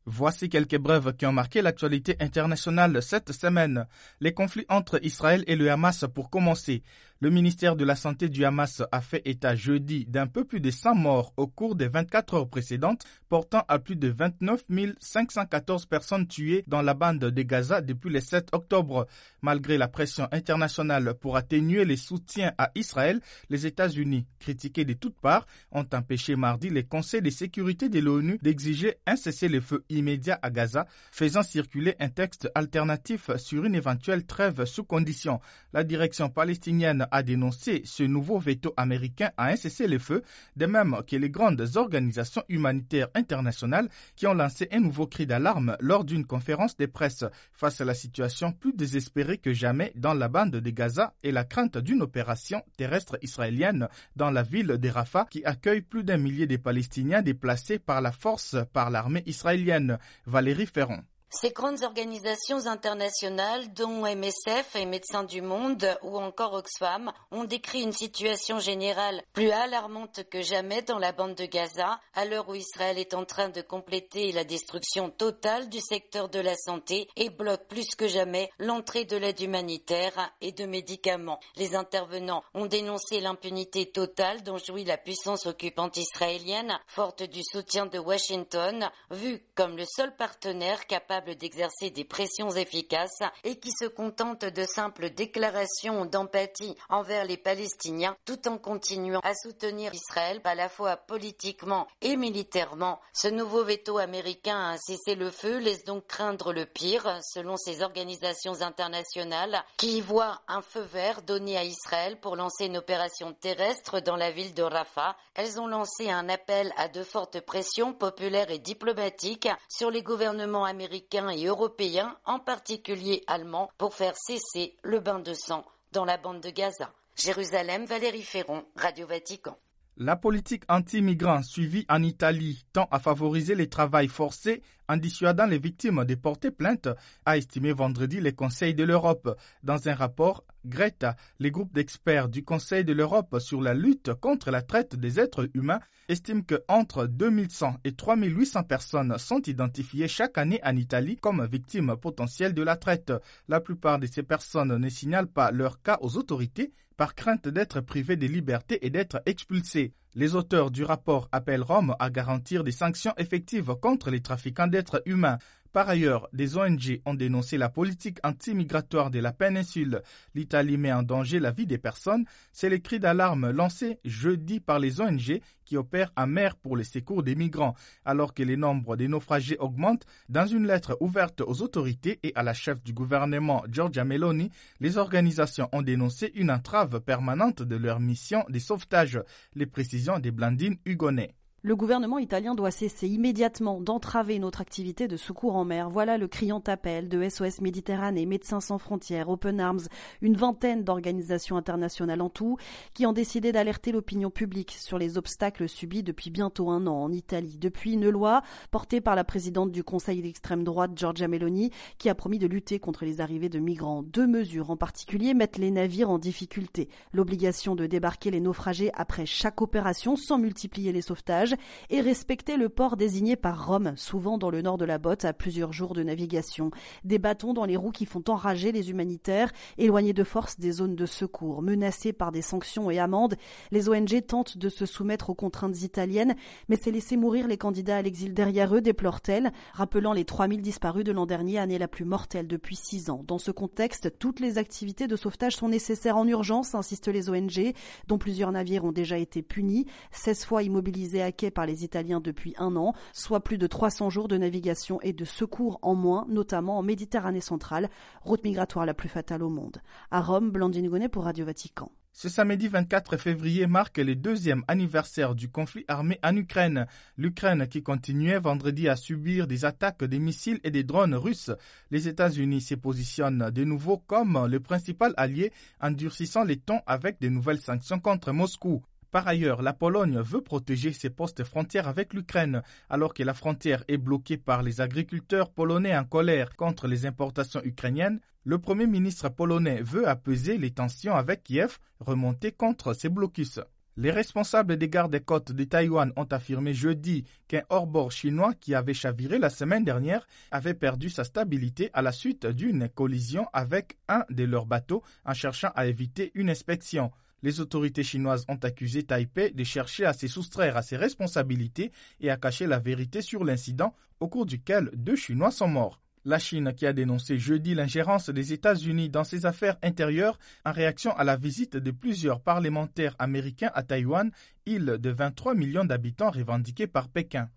Voici 0.06 0.50
quelques 0.50 0.80
brèves 0.80 1.14
qui 1.16 1.28
ont 1.28 1.32
marqué 1.32 1.62
l'actualité 1.62 2.16
internationale 2.20 3.04
cette 3.04 3.32
semaine. 3.34 3.86
Les 4.20 4.34
conflits 4.34 4.66
entre 4.68 5.00
Israël 5.06 5.44
et 5.46 5.56
le 5.56 5.70
Hamas 5.70 6.06
pour 6.14 6.32
commencer. 6.32 6.82
Le 7.24 7.30
ministère 7.30 7.76
de 7.76 7.86
la 7.86 7.96
Santé 7.96 8.30
du 8.30 8.44
Hamas 8.46 8.82
a 8.92 9.00
fait 9.00 9.22
état 9.26 9.54
jeudi 9.54 10.08
d'un 10.08 10.26
peu 10.26 10.44
plus 10.44 10.60
de 10.60 10.72
100 10.72 10.96
morts 10.96 11.34
au 11.38 11.46
cours 11.46 11.76
des 11.76 11.88
24 11.88 12.34
heures 12.34 12.50
précédentes, 12.50 13.04
portant 13.30 13.64
à 13.68 13.78
plus 13.78 13.96
de 13.96 14.08
29 14.08 14.64
514 15.00 15.86
personnes 15.86 16.26
tuées 16.26 16.64
dans 16.66 16.82
la 16.82 16.96
bande 16.96 17.20
de 17.20 17.42
Gaza 17.44 17.82
depuis 17.82 18.10
le 18.10 18.22
7 18.22 18.48
octobre. 18.54 19.06
Malgré 19.44 19.78
la 19.78 19.88
pression 19.88 20.28
internationale 20.32 21.14
pour 21.14 21.38
atténuer 21.38 21.86
les 21.86 21.96
soutiens 21.96 22.54
à 22.58 22.72
Israël, 22.74 23.22
les 23.52 23.68
États-Unis, 23.68 24.26
critiqués 24.40 24.84
de 24.86 24.94
toutes 24.94 25.20
parts, 25.20 25.46
ont 25.72 25.86
empêché 25.94 26.36
mardi 26.36 26.72
les 26.72 26.86
conseils 26.86 27.22
de 27.22 27.30
sécurité 27.30 27.88
de 27.88 28.00
l'ONU 28.00 28.40
d'exiger 28.42 28.96
un 29.06 29.16
cessez-le-feu 29.16 29.86
immédiat 29.90 30.40
à 30.42 30.50
Gaza, 30.50 30.88
faisant 31.12 31.44
circuler 31.44 31.96
un 32.00 32.10
texte 32.10 32.50
alternatif 32.56 33.30
sur 33.38 33.64
une 33.64 33.76
éventuelle 33.76 34.26
trêve 34.26 34.66
sous 34.66 34.84
condition. 34.84 35.40
La 35.72 35.84
direction 35.84 36.28
palestinienne 36.28 37.06
a 37.12 37.24
dénoncé 37.24 37.82
ce 37.86 38.04
nouveau 38.04 38.40
veto 38.40 38.74
américain 38.78 39.32
à 39.38 39.48
un 39.48 39.56
cessez-le-feu, 39.56 40.24
de 40.56 40.66
même 40.66 40.98
que 41.08 41.16
les 41.16 41.30
grandes 41.30 41.66
organisations 41.76 42.44
humanitaires 42.50 43.10
internationales 43.16 43.90
qui 44.16 44.28
ont 44.28 44.34
lancé 44.34 44.68
un 44.72 44.80
nouveau 44.80 45.08
cri 45.08 45.26
d'alarme 45.26 45.78
lors 45.80 46.04
d'une 46.04 46.26
conférence 46.26 46.78
de 46.78 46.86
presse 46.86 47.26
face 47.54 47.82
à 47.82 47.86
la 47.86 47.94
situation 47.94 48.52
plus 48.52 48.74
désespérée 48.74 49.38
que 49.38 49.54
jamais 49.54 49.92
dans 49.96 50.14
la 50.14 50.28
bande 50.28 50.52
de 50.52 50.70
Gaza 50.70 51.14
et 51.24 51.32
la 51.32 51.44
crainte 51.44 51.78
d'une 51.78 52.02
opération 52.02 52.64
terrestre 52.78 53.18
israélienne 53.22 53.88
dans 54.16 54.32
la 54.32 54.44
ville 54.44 54.78
de 54.78 54.90
Rafah 54.90 55.26
qui 55.30 55.44
accueille 55.46 55.82
plus 55.82 56.04
d'un 56.04 56.18
millier 56.18 56.48
de 56.48 56.58
Palestiniens 56.58 57.22
déplacés 57.22 57.80
par 57.80 58.02
la 58.02 58.12
force 58.12 58.56
par 58.74 58.90
l'armée 58.90 59.24
israélienne. 59.26 59.98
Valérie 60.26 60.66
Ferron. 60.66 61.04
Ces 61.34 61.52
grandes 61.52 61.82
organisations 61.84 62.68
internationales, 62.68 63.72
dont 63.74 64.06
MSF 64.06 64.76
et 64.76 64.86
Médecins 64.86 65.24
du 65.24 65.42
Monde 65.42 65.98
ou 66.04 66.18
encore 66.18 66.52
Oxfam, 66.52 67.14
ont 67.32 67.46
décrit 67.46 67.84
une 67.84 67.94
situation 67.94 68.60
générale 68.60 69.24
plus 69.32 69.50
alarmante 69.50 70.26
que 70.30 70.42
jamais 70.42 70.82
dans 70.82 71.00
la 71.00 71.14
bande 71.14 71.36
de 71.36 71.46
Gaza, 71.46 72.02
à 72.16 72.26
l'heure 72.26 72.50
où 72.50 72.56
Israël 72.56 73.00
est 73.00 73.14
en 73.14 73.24
train 73.24 73.48
de 73.48 73.62
compléter 73.62 74.34
la 74.34 74.44
destruction 74.44 75.10
totale 75.10 75.70
du 75.70 75.80
secteur 75.80 76.28
de 76.28 76.42
la 76.42 76.58
santé 76.58 77.08
et 77.16 77.30
bloque 77.30 77.66
plus 77.70 77.96
que 77.96 78.10
jamais 78.10 78.50
l'entrée 78.60 79.06
de 79.06 79.16
l'aide 79.16 79.40
humanitaire 79.40 80.34
et 80.42 80.52
de 80.52 80.66
médicaments. 80.66 81.40
Les 81.56 81.76
intervenants 81.76 82.44
ont 82.54 82.66
dénoncé 82.66 83.22
l'impunité 83.22 83.90
totale 83.90 84.44
dont 84.44 84.58
jouit 84.58 84.84
la 84.84 84.98
puissance 84.98 85.46
occupante 85.46 85.96
israélienne, 85.96 86.78
forte 86.88 87.24
du 87.24 87.42
soutien 87.42 87.86
de 87.86 88.00
Washington, 88.00 88.90
vue 89.12 89.42
comme 89.56 89.78
le 89.78 89.86
seul 89.86 90.14
partenaire 90.18 90.86
capable 90.88 91.21
d'exercer 91.30 91.90
des 91.90 92.04
pressions 92.04 92.52
efficaces 92.52 93.22
et 93.44 93.58
qui 93.60 93.72
se 93.72 93.86
contente 93.86 94.46
de 94.46 94.64
simples 94.66 95.10
déclarations 95.10 96.06
d'empathie 96.06 96.76
envers 96.90 97.26
les 97.26 97.38
Palestiniens 97.38 98.16
tout 98.26 98.48
en 98.48 98.58
continuant 98.58 99.22
à 99.24 99.34
soutenir 99.36 99.94
Israël 99.94 100.42
à 100.44 100.56
la 100.56 100.70
fois 100.70 100.98
politiquement 100.98 101.88
et 102.02 102.16
militairement. 102.16 103.00
Ce 103.14 103.28
nouveau 103.28 103.64
veto 103.64 103.98
américain 103.98 104.58
à 104.58 104.74
un 104.74 104.78
cessez-le-feu 104.78 105.60
laisse 105.60 105.86
donc 105.86 106.08
craindre 106.08 106.52
le 106.52 106.66
pire 106.66 107.20
selon 107.22 107.56
ces 107.58 107.82
organisations 107.82 108.62
internationales 108.62 109.64
qui 109.78 109.98
y 109.98 110.02
voient 110.02 110.42
un 110.48 110.62
feu 110.62 110.82
vert 110.82 111.22
donné 111.22 111.58
à 111.58 111.64
Israël 111.64 112.20
pour 112.20 112.36
lancer 112.36 112.66
une 112.66 112.78
opération 112.78 113.34
terrestre 113.34 114.00
dans 114.00 114.16
la 114.16 114.32
ville 114.32 114.54
de 114.54 114.64
Rafah. 114.64 115.16
Elles 115.36 115.60
ont 115.60 115.68
lancé 115.68 116.10
un 116.10 116.28
appel 116.30 116.74
à 116.78 116.88
de 116.88 117.04
fortes 117.04 117.40
pressions 117.42 117.94
populaires 117.94 118.52
et 118.52 118.60
diplomatiques 118.60 119.50
sur 119.70 119.92
les 119.92 120.04
gouvernements 120.04 120.66
américains 120.66 121.11
et 121.14 121.46
européens, 121.46 122.16
en 122.26 122.40
particulier 122.40 123.24
allemands, 123.28 123.70
pour 123.78 123.94
faire 123.94 124.16
cesser 124.16 124.76
le 124.84 125.00
bain 125.00 125.20
de 125.20 125.34
sang 125.34 125.66
dans 125.92 126.06
la 126.06 126.18
bande 126.18 126.42
de 126.42 126.50
Gaza. 126.50 126.94
Jérusalem, 127.16 127.86
Valérie 127.86 128.24
Ferron, 128.24 128.64
Radio 128.78 129.06
Vatican. 129.08 129.58
La 129.98 130.16
politique 130.16 130.64
anti-migrants 130.70 131.44
suivie 131.44 131.86
en 131.90 132.02
Italie 132.02 132.64
tend 132.72 132.88
à 132.92 133.00
favoriser 133.00 133.56
les 133.56 133.68
travails 133.68 134.08
forcés 134.08 134.62
en 134.92 134.98
dissuadant 134.98 135.46
les 135.46 135.58
victimes 135.58 136.04
de 136.04 136.16
porter 136.16 136.52
plainte, 136.52 136.90
a 137.26 137.38
estimé 137.38 137.72
vendredi 137.72 138.20
le 138.20 138.34
Conseil 138.34 138.74
de 138.74 138.84
l'Europe. 138.84 139.40
Dans 139.64 139.88
un 139.88 139.96
rapport, 139.96 140.44
Greta, 140.66 141.16
les 141.40 141.50
groupes 141.50 141.74
d'experts 141.74 142.28
du 142.28 142.44
Conseil 142.44 142.84
de 142.84 142.92
l'Europe 142.92 143.40
sur 143.40 143.62
la 143.62 143.74
lutte 143.74 144.14
contre 144.16 144.52
la 144.52 144.62
traite 144.62 144.98
des 144.98 145.18
êtres 145.18 145.50
humains, 145.54 145.80
estiment 146.10 146.42
que 146.42 146.62
entre 146.68 147.08
2100 147.08 147.78
et 147.86 147.94
3800 147.94 148.64
personnes 148.64 149.18
sont 149.18 149.42
identifiées 149.44 150.10
chaque 150.10 150.38
année 150.38 150.60
en 150.62 150.76
Italie 150.76 151.16
comme 151.16 151.46
victimes 151.46 151.96
potentielles 151.96 152.54
de 152.54 152.62
la 152.62 152.76
traite. 152.76 153.14
La 153.48 153.62
plupart 153.62 153.98
de 153.98 154.08
ces 154.08 154.24
personnes 154.24 154.76
ne 154.76 154.90
signalent 154.90 155.32
pas 155.32 155.52
leur 155.52 155.82
cas 155.82 156.00
aux 156.02 156.18
autorités 156.18 156.74
par 156.98 157.16
crainte 157.16 157.48
d'être 157.48 157.80
privés 157.80 158.18
de 158.18 158.28
liberté 158.28 158.86
et 158.86 158.90
d'être 158.90 159.22
expulsés. 159.26 159.94
Les 160.14 160.36
auteurs 160.36 160.72
du 160.72 160.84
rapport 160.84 161.30
appellent 161.32 161.64
Rome 161.64 161.96
à 162.00 162.10
garantir 162.10 162.66
des 162.66 162.74
sanctions 162.74 163.14
effectives 163.18 163.76
contre 163.76 164.10
les 164.10 164.22
trafiquants 164.22 164.68
d'êtres 164.68 165.02
humains. 165.06 165.38
Par 165.74 165.88
ailleurs, 165.88 166.28
des 166.34 166.58
ONG 166.58 167.02
ont 167.06 167.14
dénoncé 167.14 167.58
la 167.58 167.70
politique 167.70 168.20
anti-migratoire 168.26 169.10
de 169.10 169.20
la 169.20 169.32
péninsule. 169.32 170.02
L'Italie 170.36 170.78
met 170.78 170.92
en 170.92 171.02
danger 171.02 171.40
la 171.40 171.52
vie 171.52 171.66
des 171.66 171.78
personnes. 171.78 172.26
C'est 172.52 172.68
le 172.68 172.78
cri 172.78 173.00
d'alarme 173.00 173.52
lancé 173.52 173.98
jeudi 174.04 174.60
par 174.60 174.80
les 174.80 175.00
ONG 175.00 175.40
qui 175.64 175.78
opèrent 175.78 176.12
à 176.18 176.28
mer 176.28 176.58
pour 176.58 176.76
les 176.76 176.84
secours 176.84 177.24
des 177.24 177.36
migrants. 177.36 177.76
Alors 178.04 178.34
que 178.34 178.44
les 178.44 178.58
nombres 178.58 178.98
des 178.98 179.08
naufragés 179.08 179.58
augmentent, 179.60 180.06
dans 180.28 180.46
une 180.46 180.68
lettre 180.68 180.98
ouverte 181.00 181.40
aux 181.40 181.62
autorités 181.62 182.20
et 182.24 182.34
à 182.36 182.44
la 182.44 182.54
chef 182.54 182.84
du 182.84 182.92
gouvernement 182.92 183.64
Giorgia 183.70 184.04
Meloni, 184.04 184.50
les 184.82 184.98
organisations 184.98 185.70
ont 185.72 185.82
dénoncé 185.82 186.34
une 186.36 186.52
entrave 186.52 187.00
permanente 187.00 187.64
de 187.64 187.76
leur 187.78 188.02
mission 188.02 188.44
de 188.50 188.60
sauvetage. 188.60 189.22
Les 189.56 189.68
précisions 189.68 190.20
des 190.20 190.32
Blandines 190.32 190.78
Hugonnet. 190.86 191.34
Le 191.64 191.76
gouvernement 191.76 192.18
italien 192.18 192.56
doit 192.56 192.72
cesser 192.72 193.08
immédiatement 193.08 193.82
d'entraver 193.82 194.40
notre 194.40 194.62
activité 194.62 195.08
de 195.08 195.16
secours 195.16 195.56
en 195.56 195.64
mer. 195.64 195.92
Voilà 195.92 196.18
le 196.18 196.28
criant 196.28 196.64
appel 196.66 197.08
de 197.08 197.30
SOS 197.30 197.62
Méditerranée, 197.62 198.26
Médecins 198.26 198.62
sans 198.62 198.80
frontières, 198.80 199.30
Open 199.30 199.60
Arms, 199.60 199.82
une 200.24 200.36
vingtaine 200.36 200.84
d'organisations 200.84 201.58
internationales 201.58 202.24
en 202.24 202.30
tout, 202.30 202.58
qui 202.96 203.06
ont 203.06 203.14
décidé 203.14 203.52
d'alerter 203.52 203.92
l'opinion 203.92 204.32
publique 204.32 204.72
sur 204.72 204.98
les 204.98 205.20
obstacles 205.20 205.70
subis 205.70 206.02
depuis 206.02 206.32
bientôt 206.32 206.72
un 206.72 206.88
an 206.88 206.96
en 206.96 207.12
Italie. 207.12 207.60
Depuis 207.60 207.94
une 207.94 208.10
loi 208.10 208.42
portée 208.72 209.00
par 209.00 209.16
la 209.16 209.24
présidente 209.24 209.72
du 209.72 209.84
Conseil 209.84 210.24
d'extrême 210.24 210.64
droite, 210.64 210.98
Giorgia 210.98 211.28
Meloni, 211.28 211.70
qui 212.00 212.10
a 212.10 212.16
promis 212.16 212.40
de 212.40 212.48
lutter 212.48 212.80
contre 212.80 213.06
les 213.06 213.22
arrivées 213.22 213.50
de 213.50 213.60
migrants. 213.60 214.02
Deux 214.02 214.26
mesures 214.26 214.72
en 214.72 214.78
particulier 214.78 215.36
mettent 215.36 215.60
les 215.60 215.70
navires 215.70 216.10
en 216.10 216.18
difficulté. 216.18 216.90
L'obligation 217.14 217.76
de 217.76 217.86
débarquer 217.86 218.32
les 218.32 218.40
naufragés 218.40 218.90
après 218.96 219.28
chaque 219.28 219.62
opération 219.62 220.16
sans 220.16 220.40
multiplier 220.40 220.92
les 220.92 221.04
sauvetages 221.04 221.51
et 221.90 222.02
respecter 222.02 222.58
le 222.58 222.70
port 222.70 222.98
désigné 222.98 223.36
par 223.36 223.68
Rome, 223.68 223.94
souvent 223.96 224.38
dans 224.38 224.50
le 224.50 224.62
nord 224.62 224.78
de 224.78 224.86
la 224.86 224.98
botte 224.98 225.26
à 225.26 225.34
plusieurs 225.34 225.74
jours 225.74 225.94
de 225.94 226.04
navigation. 226.04 226.72
Des 227.04 227.20
bâtons 227.20 227.54
dans 227.54 227.66
les 227.66 227.78
roues 227.78 227.92
qui 227.92 228.06
font 228.06 228.24
enrager 228.28 228.72
les 228.72 228.90
humanitaires, 228.90 229.52
éloignés 229.78 230.14
de 230.14 230.24
force 230.24 230.60
des 230.60 230.72
zones 230.72 230.96
de 230.96 231.06
secours. 231.06 231.62
Menacés 231.62 232.14
par 232.14 232.32
des 232.32 232.42
sanctions 232.42 232.90
et 232.90 233.00
amendes, 233.00 233.36
les 233.72 233.90
ONG 233.90 234.26
tentent 234.26 234.58
de 234.58 234.70
se 234.70 234.86
soumettre 234.86 235.30
aux 235.30 235.36
contraintes 235.36 235.82
italiennes, 235.82 236.36
mais 236.70 236.78
c'est 236.82 236.92
laisser 236.92 237.18
mourir 237.18 237.48
les 237.48 237.58
candidats 237.58 237.98
à 237.98 238.02
l'exil 238.02 238.34
derrière 238.34 238.76
eux, 238.76 238.82
déplore-t-elle, 238.82 239.52
rappelant 239.74 240.14
les 240.14 240.26
3000 240.26 240.62
disparus 240.62 241.04
de 241.04 241.12
l'an 241.12 241.26
dernier, 241.26 241.58
année 241.58 241.78
la 241.78 241.88
plus 241.88 242.06
mortelle 242.06 242.48
depuis 242.48 242.76
six 242.76 243.10
ans. 243.10 243.24
Dans 243.28 243.40
ce 243.40 243.52
contexte, 243.52 244.18
toutes 244.20 244.40
les 244.40 244.58
activités 244.58 245.08
de 245.08 245.16
sauvetage 245.16 245.56
sont 245.56 245.70
nécessaires 245.70 246.18
en 246.18 246.28
urgence, 246.28 246.76
insistent 246.76 247.08
les 247.08 247.30
ONG, 247.30 247.74
dont 248.08 248.18
plusieurs 248.18 248.52
navires 248.52 248.86
ont 248.86 248.92
déjà 248.92 249.18
été 249.18 249.42
punis, 249.42 249.86
16 250.12 250.46
fois 250.46 250.64
immobilisés 250.64 251.22
à 251.22 251.32
par 251.50 251.66
les 251.66 251.84
Italiens 251.84 252.20
depuis 252.20 252.54
un 252.60 252.76
an, 252.76 252.94
soit 253.14 253.40
plus 253.40 253.58
de 253.58 253.66
300 253.66 254.12
jours 254.12 254.28
de 254.28 254.38
navigation 254.38 255.02
et 255.02 255.14
de 255.14 255.26
secours 255.26 255.80
en 255.82 255.96
moins, 255.96 256.26
notamment 256.30 256.78
en 256.78 256.84
Méditerranée 256.84 257.42
centrale, 257.42 257.90
route 258.22 258.44
migratoire 258.44 258.86
la 258.86 258.94
plus 258.94 259.10
fatale 259.10 259.42
au 259.42 259.50
monde. 259.50 259.82
À 260.12 260.22
Rome, 260.22 260.52
Blandine 260.52 260.90
Gonnet 260.90 261.10
pour 261.10 261.24
Radio 261.24 261.46
Vatican. 261.46 261.92
Ce 262.14 262.28
samedi 262.28 262.68
24 262.68 263.16
février 263.16 263.68
marque 263.68 263.98
le 263.98 264.16
deuxième 264.16 264.66
anniversaire 264.68 265.34
du 265.34 265.50
conflit 265.50 265.86
armé 265.88 266.20
en 266.24 266.36
Ukraine. 266.36 266.86
L'Ukraine 267.16 267.68
qui 267.70 267.84
continuait 267.84 268.38
vendredi 268.38 268.90
à 268.90 268.98
subir 268.98 269.48
des 269.48 269.64
attaques 269.64 270.04
des 270.04 270.20
missiles 270.20 270.60
et 270.66 270.72
des 270.72 270.84
drones 270.84 271.16
russes. 271.16 271.52
Les 271.90 272.10
États-Unis 272.10 272.62
se 272.62 272.76
positionnent 272.76 273.50
de 273.50 273.64
nouveau 273.64 273.98
comme 273.98 274.46
le 274.46 274.60
principal 274.60 275.14
allié 275.16 275.54
en 275.80 275.92
durcissant 275.92 276.44
les 276.44 276.58
tons 276.58 276.82
avec 276.86 277.22
de 277.22 277.30
nouvelles 277.30 277.62
sanctions 277.62 278.00
contre 278.00 278.34
Moscou. 278.34 278.84
Par 279.12 279.28
ailleurs, 279.28 279.62
la 279.62 279.74
Pologne 279.74 280.20
veut 280.22 280.42
protéger 280.42 280.94
ses 280.94 281.10
postes 281.10 281.44
frontières 281.44 281.90
avec 281.90 282.14
l'Ukraine, 282.14 282.64
alors 282.90 283.14
que 283.14 283.24
la 283.24 283.34
frontière 283.34 283.84
est 283.90 283.98
bloquée 283.98 284.38
par 284.38 284.64
les 284.64 284.80
agriculteurs 284.80 285.52
polonais 285.52 285.96
en 285.98 286.06
colère 286.06 286.56
contre 286.56 286.88
les 286.88 287.06
importations 287.06 287.62
ukrainiennes. 287.66 288.22
Le 288.46 288.58
Premier 288.58 288.88
ministre 288.88 289.28
polonais 289.28 289.82
veut 289.82 290.08
apaiser 290.08 290.58
les 290.58 290.72
tensions 290.72 291.14
avec 291.14 291.44
Kiev, 291.44 291.78
remonter 292.00 292.54
contre 292.54 292.94
ces 292.94 293.10
blocus. 293.10 293.60
Les 293.98 294.12
responsables 294.12 294.78
des 294.78 294.88
gardes-côtes 294.88 295.52
de 295.52 295.64
Taïwan 295.66 296.14
ont 296.16 296.24
affirmé 296.32 296.74
jeudi 296.74 297.26
qu'un 297.50 297.64
hors-bord 297.70 298.14
chinois 298.14 298.54
qui 298.54 298.74
avait 298.74 298.94
chaviré 298.94 299.38
la 299.38 299.50
semaine 299.50 299.84
dernière 299.84 300.26
avait 300.52 300.74
perdu 300.74 301.10
sa 301.10 301.26
stabilité 301.26 301.90
à 301.92 302.02
la 302.02 302.14
suite 302.14 302.48
d'une 302.48 302.88
collision 302.88 303.48
avec 303.52 303.98
un 304.08 304.24
de 304.30 304.46
leurs 304.46 304.66
bateaux 304.66 305.04
en 305.26 305.34
cherchant 305.34 305.72
à 305.76 305.88
éviter 305.88 306.32
une 306.34 306.50
inspection. 306.50 307.12
Les 307.44 307.60
autorités 307.60 308.04
chinoises 308.04 308.46
ont 308.48 308.60
accusé 308.62 309.04
Taipei 309.04 309.52
de 309.52 309.64
chercher 309.64 310.06
à 310.06 310.14
se 310.14 310.28
soustraire 310.28 310.78
à 310.78 310.82
ses 310.82 310.98
responsabilités 310.98 311.92
et 312.20 312.30
à 312.30 312.38
cacher 312.38 312.68
la 312.68 312.80
vérité 312.80 313.22
sur 313.22 313.44
l'incident 313.44 313.96
au 314.20 314.28
cours 314.28 314.46
duquel 314.46 314.92
deux 314.94 315.16
Chinois 315.16 315.52
sont 315.52 315.68
morts. 315.68 316.02
La 316.24 316.38
Chine 316.38 316.72
qui 316.78 316.86
a 316.86 316.94
dénoncé 316.94 317.40
jeudi 317.40 317.74
l'ingérence 317.74 318.30
des 318.30 318.54
États-Unis 318.54 319.10
dans 319.10 319.24
ses 319.24 319.48
affaires 319.48 319.78
intérieures 319.82 320.38
en 320.66 320.72
réaction 320.72 321.18
à 321.18 321.24
la 321.24 321.36
visite 321.36 321.78
de 321.78 321.90
plusieurs 321.90 322.42
parlementaires 322.42 323.16
américains 323.18 323.72
à 323.74 323.82
Taïwan, 323.82 324.30
île 324.68 324.98
de 325.00 325.10
23 325.10 325.56
millions 325.56 325.86
d'habitants 325.86 326.30
revendiquée 326.30 326.86
par 326.86 327.10
Pékin. 327.10 327.50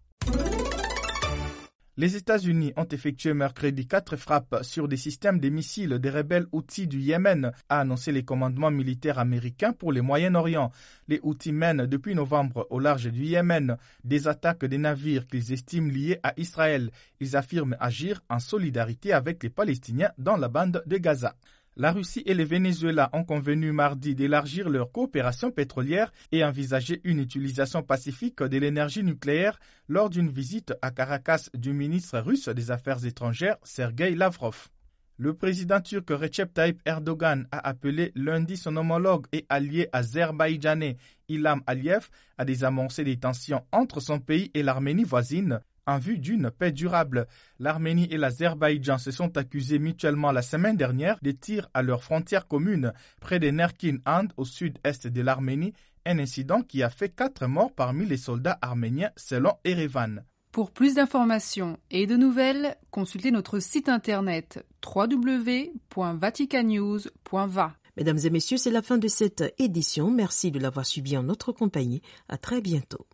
Les 1.97 2.17
États-Unis 2.17 2.73
ont 2.77 2.89
effectué 2.89 3.35
mercredi 3.35 3.87
quatre 3.87 4.17
frappes 4.17 4.65
sur 4.65 4.89
des 4.89 4.97
systèmes 4.97 5.39
de 5.39 5.49
missiles 5.49 6.01
des 6.01 6.11
rebelles 6.11 6.49
Houthis 6.51 6.89
du 6.89 6.99
Yémen, 6.99 7.53
a 7.69 7.79
annoncé 7.79 8.11
les 8.11 8.25
commandements 8.25 8.73
militaires 8.73 9.21
américains 9.21 9.73
pour 9.73 9.93
le 9.93 10.03
Moyen-Orient. 10.03 10.73
Les 11.07 11.21
Houthis 11.23 11.53
mènent 11.53 11.87
depuis 11.87 12.17
novembre 12.17 12.67
au 12.71 12.81
large 12.81 13.07
du 13.13 13.27
Yémen 13.27 13.77
des 14.03 14.27
attaques 14.27 14.65
des 14.65 14.79
navires 14.79 15.29
qu'ils 15.29 15.53
estiment 15.53 15.89
liés 15.89 16.19
à 16.25 16.33
Israël. 16.37 16.91
Ils 17.21 17.37
affirment 17.37 17.77
agir 17.79 18.23
en 18.29 18.41
solidarité 18.41 19.13
avec 19.13 19.41
les 19.45 19.51
Palestiniens 19.51 20.11
dans 20.19 20.37
la 20.37 20.49
bande 20.49 20.83
de 20.87 20.97
Gaza. 20.97 21.37
La 21.77 21.91
Russie 21.91 22.23
et 22.25 22.35
le 22.35 22.45
Venezuela 22.45 23.11
ont 23.13 23.25
convenu 23.25 23.73
mardi 23.73 24.15
d'élargir 24.15 24.69
leur 24.69 24.93
coopération 24.93 25.51
pétrolière 25.51 26.13
et 26.31 26.45
envisager 26.45 27.01
une 27.03 27.19
utilisation 27.19 27.83
pacifique 27.83 28.41
de 28.45 28.59
l'énergie 28.59 29.03
nucléaire 29.03 29.59
lors 29.89 30.09
d'une 30.09 30.31
visite 30.31 30.73
à 30.83 30.93
Caracas 30.93 31.51
du 31.53 31.73
ministre 31.73 32.21
russe 32.21 32.49
des 32.49 32.71
Affaires 32.71 33.05
étrangères 33.05 33.57
Sergei 33.65 34.15
Lavrov. 34.15 34.69
Le 35.17 35.35
président 35.35 35.81
turc 35.81 36.11
Recep 36.11 36.55
Tayyip 36.55 36.81
Erdogan 36.87 37.49
a 37.51 37.69
appelé 37.69 38.13
lundi 38.15 38.57
son 38.57 38.77
homologue 38.77 39.27
et 39.33 39.45
allié 39.49 39.89
azerbaïdjanais 39.93 40.97
Ilham 41.29 41.63
Aliyev 41.67 42.09
à 42.39 42.45
désamorcer 42.45 43.03
des 43.03 43.17
tensions 43.17 43.65
entre 43.73 43.99
son 43.99 44.21
pays 44.21 44.53
et 44.55 44.63
l'Arménie 44.63 45.05
voisine 45.05 45.59
en 45.87 45.99
vue 45.99 46.19
d'une 46.19 46.51
paix 46.51 46.73
durable. 46.73 47.27
L'Arménie 47.59 48.09
et 48.11 48.17
l'Azerbaïdjan 48.17 48.99
se 48.99 49.11
sont 49.11 49.37
accusés 49.37 49.79
mutuellement 49.79 50.33
la 50.33 50.43
semaine 50.43 50.77
dernière 50.77 51.19
des 51.23 51.35
tirs 51.35 51.69
à 51.75 51.83
leur 51.83 52.03
frontière 52.03 52.47
commune 52.47 52.93
près 53.21 53.39
de 53.39 53.51
Nerkin 53.51 53.99
And 54.07 54.29
au 54.37 54.45
sud-est 54.45 55.07
de 55.07 55.23
l'Arménie, 55.23 55.73
un 56.07 56.19
incident 56.19 56.63
qui 56.63 56.83
a 56.83 56.91
fait 56.91 57.09
quatre 57.09 57.47
morts 57.47 57.73
parmi 57.73 58.07
les 58.07 58.17
soldats 58.17 58.59
arméniens 58.61 59.11
selon 59.17 59.53
Erevan. 59.65 60.25
Pour 60.53 60.71
plus 60.71 60.95
d'informations 60.95 61.79
et 61.91 62.07
de 62.07 62.17
nouvelles, 62.17 62.77
consultez 62.93 63.33
notre 63.33 63.59
site 63.59 63.89
internet 63.89 64.65
www.vaticanews.va. 64.87 67.73
Mesdames 67.97 68.19
et 68.25 68.31
messieurs, 68.31 68.57
c'est 68.57 68.71
la 68.71 68.83
fin 68.83 68.99
de 68.99 69.09
cette 69.09 69.55
édition. 69.59 70.11
Merci 70.11 70.51
de 70.51 70.61
l'avoir 70.61 70.87
suivi 70.87 71.17
en 71.17 71.23
notre 71.25 71.53
compagnie. 71.53 72.03
À 72.29 72.39
très 72.39 72.61
bientôt. 72.61 73.07